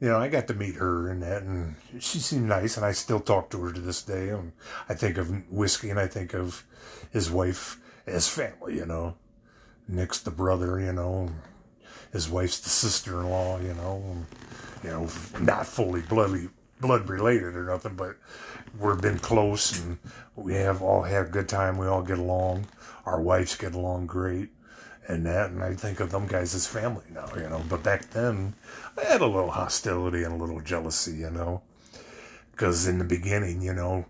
[0.00, 2.92] you know, I got to meet her and that, and she seemed nice, and I
[2.92, 4.28] still talk to her to this day.
[4.28, 4.52] And
[4.88, 6.64] I think of whiskey, and I think of
[7.10, 8.76] his wife as family.
[8.76, 9.16] You know,
[9.88, 10.78] Nick's the brother.
[10.78, 11.30] You know,
[12.12, 13.60] his wife's the sister-in-law.
[13.60, 14.26] You know, and,
[14.84, 15.08] you know,
[15.40, 16.48] not fully bloody
[16.80, 18.16] blood related or nothing, but
[18.78, 19.98] we've been close, and
[20.36, 21.76] we have all had a good time.
[21.76, 22.66] We all get along.
[23.04, 24.50] Our wives get along great
[25.08, 27.62] and that, and I think of them guys as family now, you know.
[27.68, 28.54] But back then,
[29.06, 31.62] Had a little hostility and a little jealousy, you know,
[32.52, 34.06] because in the beginning, you know,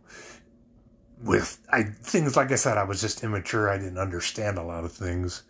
[1.23, 3.71] with I things like I said, I was just immature.
[3.71, 5.43] I didn't understand a lot of things.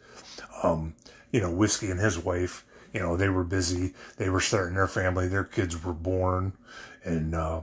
[0.63, 0.95] Um,
[1.33, 3.95] you know, whiskey and his wife, you know, they were busy.
[4.17, 5.29] They were starting their family.
[5.29, 6.53] Their kids were born,
[7.05, 7.63] and uh,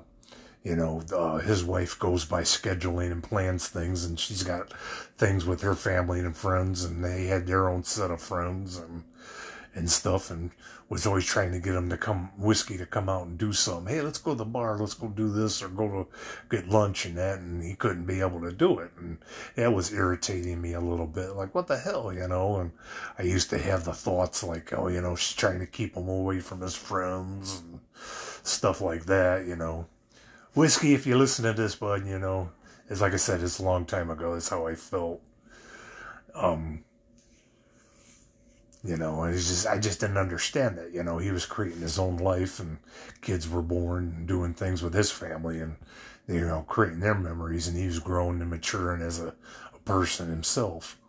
[0.63, 4.73] you know, uh, his wife goes by scheduling and plans things, and she's got
[5.17, 9.03] things with her family and friends, and they had their own set of friends and
[9.75, 10.49] and stuff, and
[10.89, 13.93] was always trying to get him to come whiskey to come out and do something.
[13.93, 16.07] Hey, let's go to the bar, let's go do this, or go to
[16.49, 19.17] get lunch and that, and he couldn't be able to do it, and
[19.55, 21.35] that was irritating me a little bit.
[21.35, 22.57] Like, what the hell, you know?
[22.57, 22.71] And
[23.19, 26.07] I used to have the thoughts like, oh, you know, she's trying to keep him
[26.07, 27.79] away from his friends and
[28.43, 29.87] stuff like that, you know
[30.55, 32.49] whiskey, if you listen to this, bud, you know,
[32.89, 34.33] it's like I said, it's a long time ago.
[34.33, 35.21] That's how I felt.
[36.33, 36.83] Um,
[38.85, 40.93] you know, it's just I just didn't understand that.
[40.93, 42.77] You know, he was creating his own life, and
[43.21, 45.75] kids were born doing things with his family, and
[46.27, 49.33] you know, creating their memories, and he was growing and maturing as a,
[49.73, 50.99] a person himself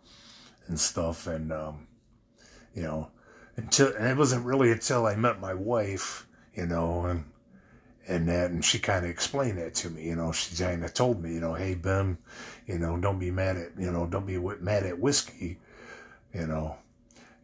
[0.67, 1.87] and stuff, and um,
[2.73, 3.11] you know,
[3.57, 7.25] until and it wasn't really until I met my wife, you know, and
[8.07, 10.05] and that, and she kind of explained that to me.
[10.05, 12.17] You know, she kind of told me, you know, hey Ben,
[12.65, 15.59] you know, don't be mad at, you know, don't be mad at whiskey.
[16.33, 16.77] You know,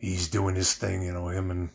[0.03, 1.01] he's doing his thing.
[1.01, 1.69] You know, him and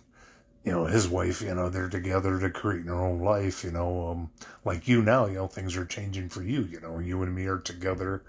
[0.64, 1.40] you know his wife.
[1.40, 3.64] You know, they're together to create their own life.
[3.64, 4.30] You know, um,
[4.64, 5.26] like you now.
[5.26, 6.62] You know, things are changing for you.
[6.62, 8.22] You know, you and me are together.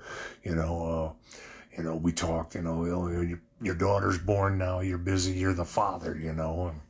[0.43, 1.35] You know, uh,
[1.77, 5.63] you know, we talked, you know, your, your daughter's born now, you're busy, you're the
[5.63, 6.81] father, you know, and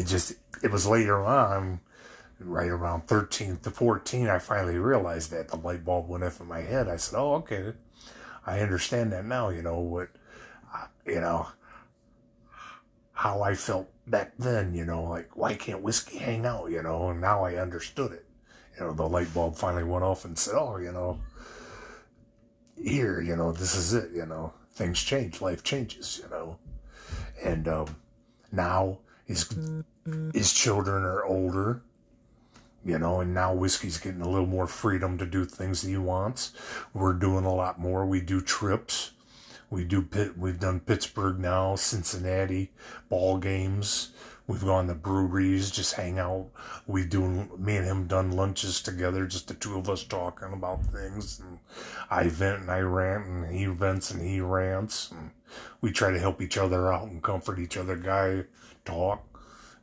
[0.00, 1.80] it just, it was later on,
[2.38, 6.46] right around 13 to 14, I finally realized that the light bulb went off in
[6.46, 6.88] my head.
[6.88, 7.72] I said, oh, okay,
[8.46, 10.10] I understand that now, you know, what,
[11.04, 11.48] you know,
[13.18, 17.10] how I felt back then, you know, like, why can't whiskey hang out, you know,
[17.10, 18.24] and now I understood it.
[18.78, 21.18] You know, the light bulb finally went off and said, oh, you know,
[22.80, 26.58] here, you know, this is it, you know, things change, life changes, you know,
[27.42, 27.96] and um,
[28.52, 29.52] now his
[30.32, 31.82] his children are older,
[32.84, 35.96] you know, and now whiskey's getting a little more freedom to do things that he
[35.96, 36.52] wants.
[36.94, 38.06] We're doing a lot more.
[38.06, 39.10] We do trips.
[39.70, 40.38] We do pit.
[40.38, 42.72] We've done Pittsburgh now, Cincinnati,
[43.08, 44.12] ball games.
[44.46, 46.46] We've gone to breweries, just hang out.
[46.86, 50.86] We do me and him done lunches together, just the two of us talking about
[50.86, 51.40] things.
[51.40, 51.58] And
[52.10, 55.10] I vent and I rant, and he vents and he rants.
[55.10, 55.32] And
[55.82, 57.94] we try to help each other out and comfort each other.
[57.94, 58.44] Guy
[58.86, 59.22] talk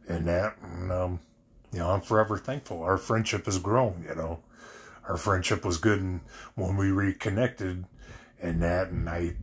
[0.08, 1.20] and that, and um,
[1.72, 2.82] you know, I'm forever thankful.
[2.82, 4.04] Our friendship has grown.
[4.08, 4.40] You know,
[5.08, 6.22] our friendship was good, and
[6.56, 7.86] when we reconnected,
[8.42, 9.36] and that, and I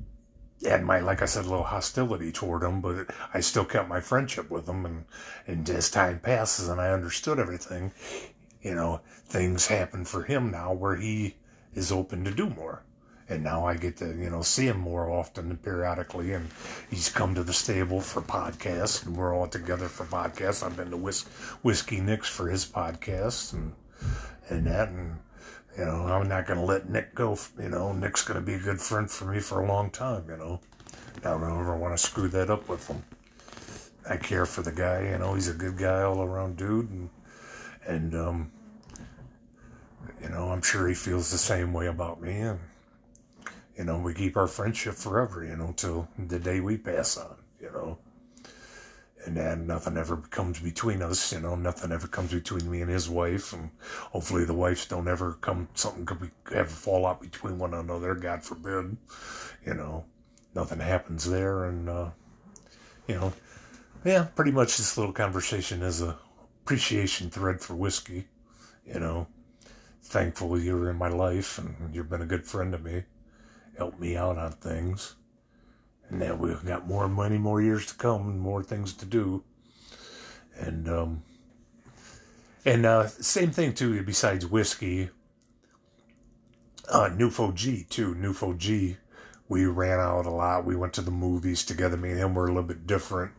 [0.64, 4.00] had my, like I said, a little hostility toward him, but I still kept my
[4.00, 4.86] friendship with him.
[4.86, 5.04] And,
[5.46, 7.92] and as time passes and I understood everything,
[8.62, 11.36] you know, things happen for him now where he
[11.74, 12.82] is open to do more.
[13.28, 16.32] And now I get to, you know, see him more often and periodically.
[16.32, 16.50] And
[16.90, 20.62] he's come to the stable for podcasts, and we're all together for podcasts.
[20.62, 21.24] I've been to Whis-
[21.62, 23.72] Whiskey Nick's for his podcast and,
[24.50, 24.88] and that.
[24.90, 25.18] And,
[25.76, 27.38] you know, I'm not going to let Nick go.
[27.58, 30.24] You know, Nick's going to be a good friend for me for a long time,
[30.28, 30.60] you know.
[31.18, 33.02] I don't ever want to screw that up with him.
[34.08, 36.90] I care for the guy, you know, he's a good guy all around dude.
[36.90, 37.10] And,
[37.86, 38.52] and um,
[40.20, 42.40] you know, I'm sure he feels the same way about me.
[42.40, 42.58] And,
[43.76, 47.36] you know, we keep our friendship forever, you know, till the day we pass on,
[47.60, 47.98] you know
[49.24, 51.32] and then nothing ever comes between us.
[51.32, 53.70] You know, nothing ever comes between me and his wife, and
[54.10, 55.68] hopefully the wives don't ever come.
[55.74, 58.14] Something could be, ever fall out between one another.
[58.14, 58.96] God forbid.
[59.64, 60.04] You know,
[60.54, 62.10] nothing happens there, and uh,
[63.06, 63.32] you know,
[64.04, 66.18] yeah, pretty much this little conversation is a
[66.62, 68.28] appreciation thread for whiskey.
[68.84, 69.28] You know,
[70.02, 73.04] thankful you're in my life, and you've been a good friend to me.
[73.78, 75.14] Helped me out on things
[76.12, 79.42] and now we've got more money, more years to come, and more things to do.
[80.58, 81.22] And um,
[82.66, 84.02] and uh, same thing too.
[84.02, 85.08] Besides whiskey,
[86.88, 88.14] uh, Nufo G too.
[88.14, 88.98] Nufo G,
[89.48, 90.66] we ran out a lot.
[90.66, 91.96] We went to the movies together.
[91.96, 93.32] Me and him were a little bit different.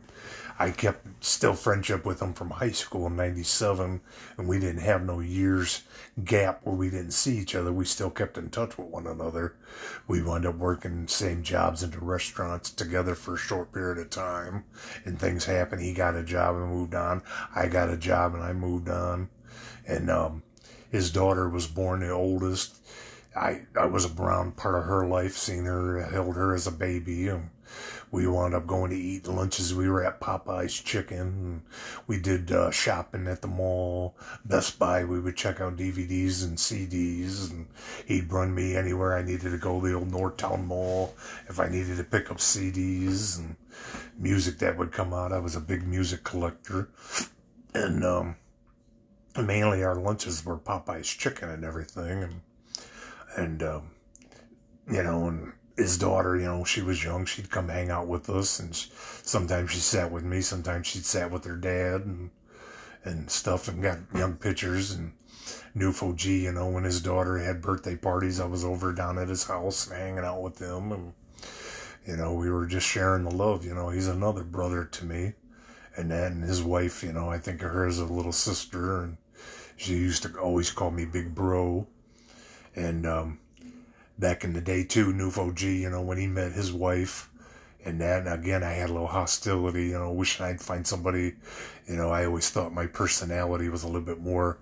[0.59, 4.01] I kept still friendship with him from high school in 97
[4.37, 5.81] and we didn't have no years
[6.23, 7.71] gap where we didn't see each other.
[7.71, 9.55] We still kept in touch with one another.
[10.07, 14.65] We wound up working same jobs into restaurants together for a short period of time
[15.05, 15.81] and things happened.
[15.81, 17.23] He got a job and moved on.
[17.55, 19.29] I got a job and I moved on.
[19.87, 20.43] And, um,
[20.93, 22.77] his daughter was born the oldest.
[23.35, 27.27] I, I was around part of her life, seeing her, held her as a baby
[27.29, 27.49] and
[28.13, 29.73] we wound up going to eat lunches.
[29.73, 31.63] We were at Popeye's Chicken.
[32.05, 35.03] We did uh, shopping at the mall, Best Buy.
[35.03, 37.65] We would check out DVDs and CDs, and
[38.05, 39.81] he'd run me anywhere I needed to go.
[39.81, 41.15] The old Northtown Mall,
[41.49, 43.55] if I needed to pick up CDs and
[44.15, 45.33] music that would come out.
[45.33, 46.89] I was a big music collector,
[47.73, 48.35] and um,
[49.35, 52.41] mainly our lunches were Popeye's Chicken and everything, and
[53.35, 53.89] and um,
[54.87, 57.25] you know and his daughter, you know, she was young.
[57.25, 58.89] She'd come hang out with us, and she,
[59.23, 60.41] sometimes she sat with me.
[60.41, 62.29] Sometimes she'd sat with her dad and
[63.05, 64.91] and stuff, and got young pictures.
[64.91, 65.13] And
[65.75, 69.27] Nufo G, you know, when his daughter had birthday parties, I was over down at
[69.27, 71.13] his house and hanging out with them, and
[72.05, 73.65] you know, we were just sharing the love.
[73.65, 75.33] You know, he's another brother to me,
[75.97, 79.17] and then his wife, you know, I think of her as a little sister, and
[79.75, 81.87] she used to always call me Big Bro,
[82.75, 83.39] and um,
[84.19, 87.29] back in the day too, Nufo G, you know, when he met his wife
[87.85, 91.33] and that, again, I had a little hostility, you know, wishing I'd find somebody,
[91.87, 94.57] you know, I always thought my personality was a little bit more,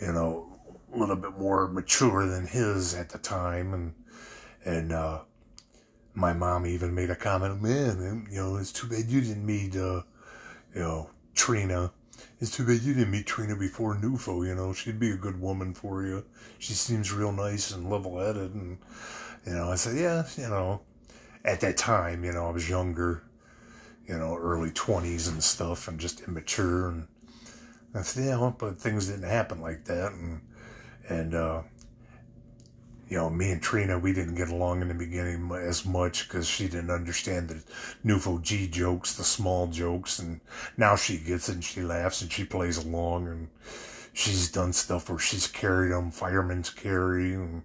[0.00, 0.48] you know,
[0.94, 3.74] a little bit more mature than his at the time.
[3.74, 3.94] And,
[4.64, 5.20] and, uh,
[6.14, 9.76] my mom even made a comment, man, you know, it's too bad you didn't meet,
[9.76, 10.02] uh,
[10.74, 11.92] you know, Trina
[12.40, 14.72] it's too bad you didn't meet Trina before Nufo, you know.
[14.72, 16.24] She'd be a good woman for you.
[16.58, 18.54] She seems real nice and level headed.
[18.54, 18.78] And,
[19.46, 20.80] you know, I said, yeah, you know,
[21.44, 23.22] at that time, you know, I was younger,
[24.06, 26.88] you know, early 20s and stuff and just immature.
[26.88, 27.08] And
[27.94, 30.12] I said, yeah, but things didn't happen like that.
[30.12, 30.40] And,
[31.08, 31.62] and, uh,
[33.12, 36.48] you know, me and Trina, we didn't get along in the beginning as much because
[36.48, 37.62] she didn't understand the
[38.08, 40.40] NUFO G jokes, the small jokes, and
[40.78, 43.48] now she gets it and she laughs and she plays along and
[44.14, 47.64] she's done stuff where she's carried him, fireman's carry, and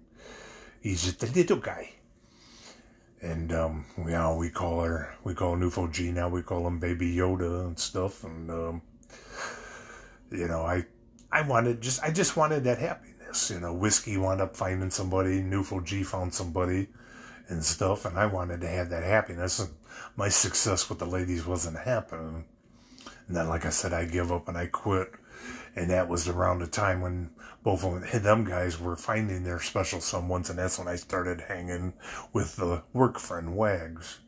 [0.82, 1.92] he's just a little guy.
[3.22, 6.78] And um, you know, we call her, we call NUFO G now, we call him
[6.78, 8.82] Baby Yoda and stuff, and um,
[10.30, 10.84] you know, I,
[11.32, 12.76] I wanted just, I just wanted that
[13.28, 13.50] happiness.
[13.50, 16.88] You know, whiskey wound up finding somebody, NUFO G found somebody,
[17.48, 19.58] and stuff, and I wanted to have that happiness.
[19.58, 19.70] And
[20.16, 22.44] my success with the ladies wasn't happening.
[23.26, 25.12] And then, like I said, I give up and I quit
[25.76, 27.30] and that was around the time when
[27.62, 31.92] both of them guys were finding their special someones, and that's when I started hanging
[32.32, 34.18] with the work friend Wags,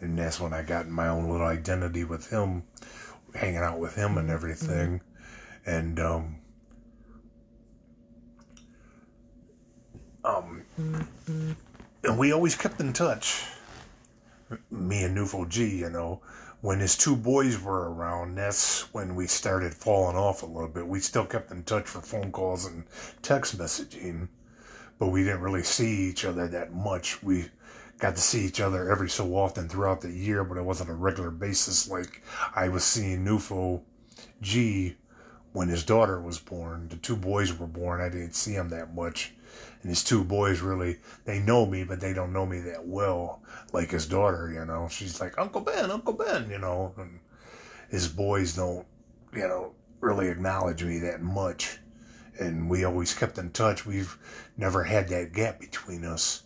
[0.00, 2.64] and that's when I got my own little identity with him,
[3.34, 5.00] hanging out with him and everything,
[5.64, 6.41] and um,
[10.24, 10.62] um,
[12.04, 13.44] and we always kept in touch.
[14.70, 16.20] Me and NUFO G, you know,
[16.60, 20.86] when his two boys were around, that's when we started falling off a little bit.
[20.86, 22.84] We still kept in touch for phone calls and
[23.22, 24.28] text messaging,
[24.98, 27.22] but we didn't really see each other that much.
[27.22, 27.46] We
[27.98, 30.94] got to see each other every so often throughout the year, but it wasn't a
[30.94, 32.22] regular basis like
[32.54, 33.80] I was seeing NUFO
[34.40, 34.96] G
[35.52, 36.88] when his daughter was born.
[36.88, 38.00] The two boys were born.
[38.00, 39.34] I didn't see him that much
[39.82, 43.42] and his two boys really they know me but they don't know me that well
[43.72, 44.88] like his daughter you know?
[44.90, 46.94] She's like uncle ben uncle ben you know?
[46.96, 47.20] And
[47.90, 48.86] his boys don't
[49.32, 51.78] you know really acknowledge me that much.
[52.38, 53.86] And we always kept in touch.
[53.86, 54.16] We've
[54.56, 56.42] never had that gap between us.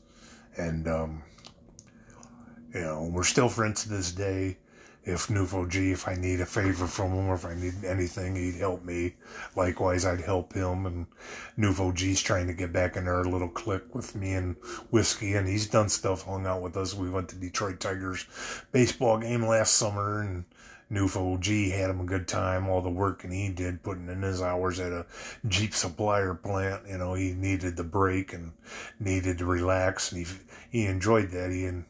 [0.56, 1.22] And um
[2.74, 4.58] you know we're still friends to this day
[5.06, 8.34] if NUFO G, if I need a favor from him or if I need anything,
[8.34, 9.14] he'd help me.
[9.54, 10.84] Likewise, I'd help him.
[10.84, 11.06] And
[11.56, 14.56] NUFO G's trying to get back in our little clique with me and
[14.90, 16.92] Whiskey, and he's done stuff, hung out with us.
[16.92, 18.26] We went to Detroit Tigers
[18.72, 20.44] baseball game last summer, and
[20.90, 22.68] NUFO G had him a good time.
[22.68, 25.06] All the work and he did, putting in his hours at a
[25.46, 26.82] Jeep supplier plant.
[26.88, 28.52] You know, he needed the break and
[28.98, 30.32] needed to relax, and he
[30.68, 31.52] he enjoyed that.
[31.52, 31.84] He and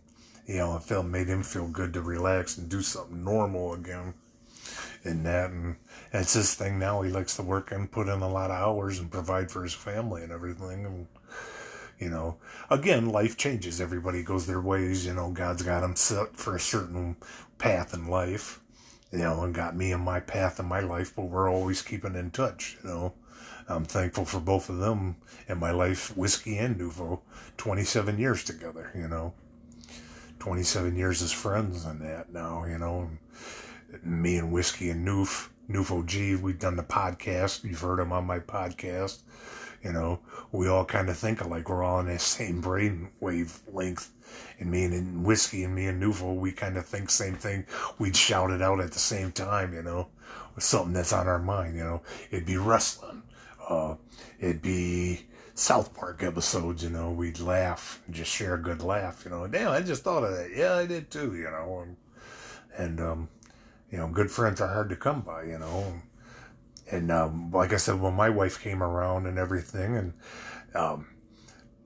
[0.46, 4.14] you know, it felt made him feel good to relax and do something normal again.
[5.04, 5.76] And that, and
[6.12, 7.02] it's his thing now.
[7.02, 9.74] He likes to work and put in a lot of hours and provide for his
[9.74, 10.86] family and everything.
[10.86, 11.06] And
[11.98, 12.36] you know,
[12.70, 13.80] again, life changes.
[13.80, 15.04] Everybody goes their ways.
[15.04, 17.16] You know, God's got him set for a certain
[17.58, 18.60] path in life.
[19.12, 22.16] You know, and got me in my path in my life, but we're always keeping
[22.16, 22.76] in touch.
[22.82, 23.14] You know,
[23.68, 25.16] I'm thankful for both of them
[25.48, 27.22] in my life, whiskey and Nouveau,
[27.56, 28.90] 27 years together.
[28.94, 29.32] You know.
[30.46, 33.10] 27 years as friends and that now, you know.
[34.04, 37.64] Me and Whiskey and Noof, Noof OG, we've done the podcast.
[37.64, 39.22] You've heard him on my podcast.
[39.82, 40.20] You know,
[40.52, 41.68] we all kind of think alike.
[41.68, 44.12] We're all in the same brain wavelength.
[44.60, 47.66] And me and Whiskey and me and Newfo, we kind of think same thing.
[47.98, 50.06] We'd shout it out at the same time, you know,
[50.54, 52.02] with something that's on our mind, you know.
[52.30, 53.24] It'd be wrestling.
[53.68, 53.96] Uh,
[54.38, 55.26] it'd be
[55.56, 59.46] South Park episodes, you know, we'd laugh, just share a good laugh, you know.
[59.46, 60.50] Damn, I just thought of that.
[60.54, 61.80] Yeah, I did too, you know.
[61.80, 61.96] And,
[62.76, 63.28] and um,
[63.90, 65.94] you know, good friends are hard to come by, you know.
[66.92, 70.12] And um, like I said, when my wife came around and everything, and
[70.74, 71.08] um,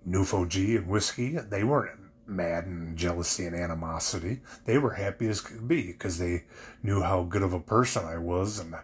[0.07, 4.41] NUFO G and whiskey, they weren't mad and jealousy and animosity.
[4.65, 6.43] They were happy as could be because they
[6.83, 8.75] knew how good of a person I was and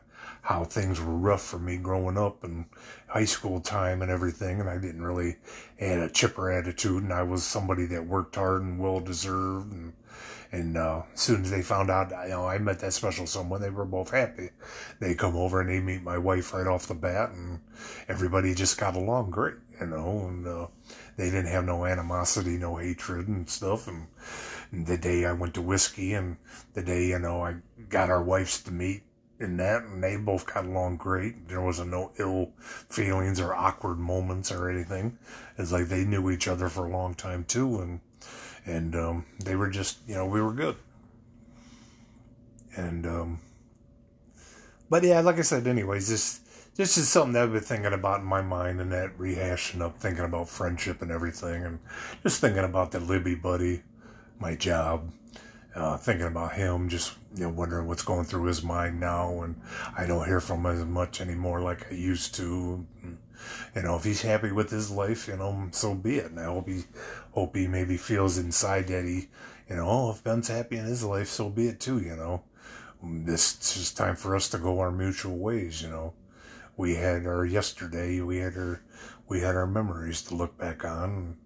[0.47, 2.67] how things were rough for me growing up and
[3.09, 4.61] high school time and everything.
[4.61, 5.35] And I didn't really
[5.77, 9.73] had a chipper attitude and I was somebody that worked hard and well deserved.
[9.73, 9.93] And,
[10.53, 13.61] and, uh, as soon as they found out, you know, I met that special someone,
[13.61, 14.51] they were both happy.
[15.01, 17.59] They come over and they meet my wife right off the bat and
[18.07, 20.69] everybody just got along great, you know, and, uh,
[21.17, 23.89] they didn't have no animosity, no hatred and stuff.
[23.89, 24.07] And,
[24.71, 26.37] and the day I went to whiskey and
[26.75, 27.57] the day, you know, I
[27.89, 29.03] got our wives to meet
[29.39, 31.49] in that, and they both got along great.
[31.49, 35.19] There wasn't no ill feelings or awkward moments or anything.
[35.59, 38.01] It's like they knew each other for a long time too, and
[38.65, 40.77] and um, they were just you know we were good.
[42.77, 43.41] And um,
[44.89, 46.41] but yeah, like I said, anyways, this
[46.77, 49.99] this is something that I've been thinking about in my mind, and that rehashing up,
[49.99, 51.79] thinking about friendship and everything, and
[52.23, 53.83] just thinking about the Libbey buddy,
[54.39, 55.11] my job
[55.77, 59.61] uh, thinking about him, just you know, wondering what's going through his mind now, and
[59.97, 62.87] I don't hear from him as much anymore like I used to.
[63.75, 66.31] You know, if he's happy with his life, you know, so be it.
[66.31, 66.85] And I hope he,
[67.33, 69.29] hope he maybe feels inside that he,
[69.69, 71.99] you know, oh, if Ben's happy in his life, so be it too.
[72.01, 72.43] You know,
[73.03, 75.83] this is just time for us to go our mutual ways.
[75.83, 76.15] You know,
[76.77, 78.83] we had our yesterday, we had our,
[79.29, 81.37] we had our memories to look back on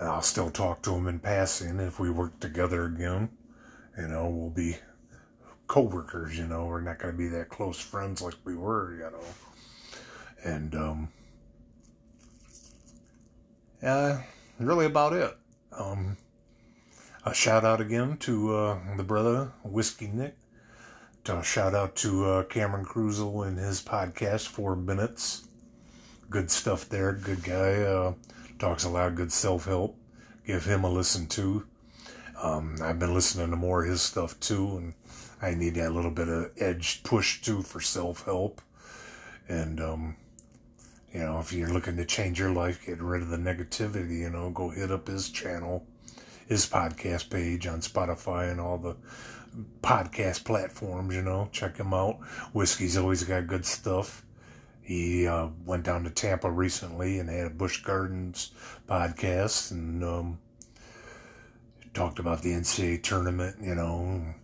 [0.00, 3.30] I'll still talk to him in passing if we work together again.
[3.96, 4.76] You know, we'll be
[5.66, 9.10] co-workers, you know, we're not going to be that close friends like we were, you
[9.10, 9.24] know.
[10.44, 11.08] And, um,
[13.82, 14.22] yeah,
[14.58, 15.36] really about it.
[15.72, 16.16] Um,
[17.24, 20.36] a shout out again to uh, the brother, Whiskey Nick.
[21.26, 25.48] A shout out to uh, Cameron Cruzel and his podcast, Four Minutes.
[26.28, 27.12] Good stuff there.
[27.14, 27.82] Good guy.
[27.82, 28.14] Uh,
[28.58, 29.96] talks a lot good self help.
[30.46, 31.66] Give him a listen too.
[32.40, 34.94] Um, I've been listening to more of his stuff too, and
[35.40, 38.60] I need that little bit of edge push too for self help.
[39.48, 40.16] And, um,
[41.12, 44.30] you know, if you're looking to change your life, get rid of the negativity, you
[44.30, 45.86] know, go hit up his channel,
[46.48, 48.96] his podcast page on Spotify and all the
[49.82, 52.18] podcast platforms, you know, check him out.
[52.52, 54.24] Whiskey's always got good stuff.
[54.82, 58.50] He uh, went down to Tampa recently and had a Busch Gardens
[58.86, 60.38] podcast and um,
[61.94, 64.34] talked about the NCAA tournament, you know,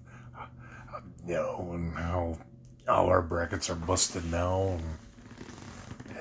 [1.27, 2.39] you know, and how
[2.89, 4.79] all our brackets are busted now.
[4.79, 4.83] And,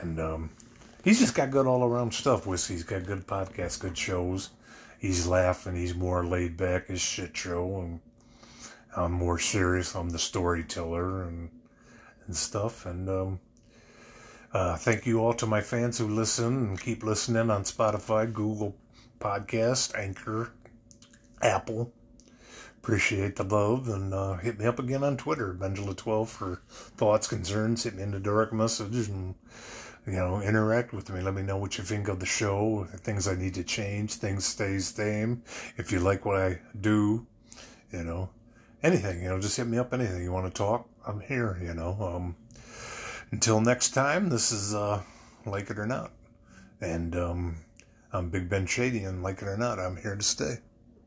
[0.01, 0.49] and um,
[1.03, 2.45] he's just got good all around stuff.
[2.45, 4.49] Whiskey's got good podcasts, good shows.
[4.99, 5.75] He's laughing.
[5.75, 6.87] He's more laid back.
[6.87, 7.99] His shit show, and
[8.97, 9.95] I'm more serious.
[9.95, 11.49] I'm the storyteller and
[12.27, 12.85] and stuff.
[12.85, 13.39] And um,
[14.53, 18.75] uh, thank you all to my fans who listen and keep listening on Spotify, Google
[19.19, 20.51] Podcast, Anchor,
[21.41, 21.93] Apple.
[22.81, 27.83] Appreciate the love and uh, hit me up again on Twitter, Bengala12 for thoughts, concerns.
[27.83, 29.35] Hit me in the direct message and
[30.07, 31.21] you know interact with me.
[31.21, 34.45] Let me know what you think of the show, things I need to change, things
[34.45, 35.43] stay same.
[35.77, 37.27] If you like what I do,
[37.91, 38.29] you know
[38.81, 39.23] anything.
[39.23, 39.93] You know, just hit me up.
[39.93, 41.59] Anything you want to talk, I'm here.
[41.61, 41.97] You know.
[41.99, 42.35] Um,
[43.31, 45.01] until next time, this is uh,
[45.45, 46.11] like it or not,
[46.81, 47.57] and um,
[48.11, 50.59] I'm Big Ben Shady, and like it or not, I'm here to stay.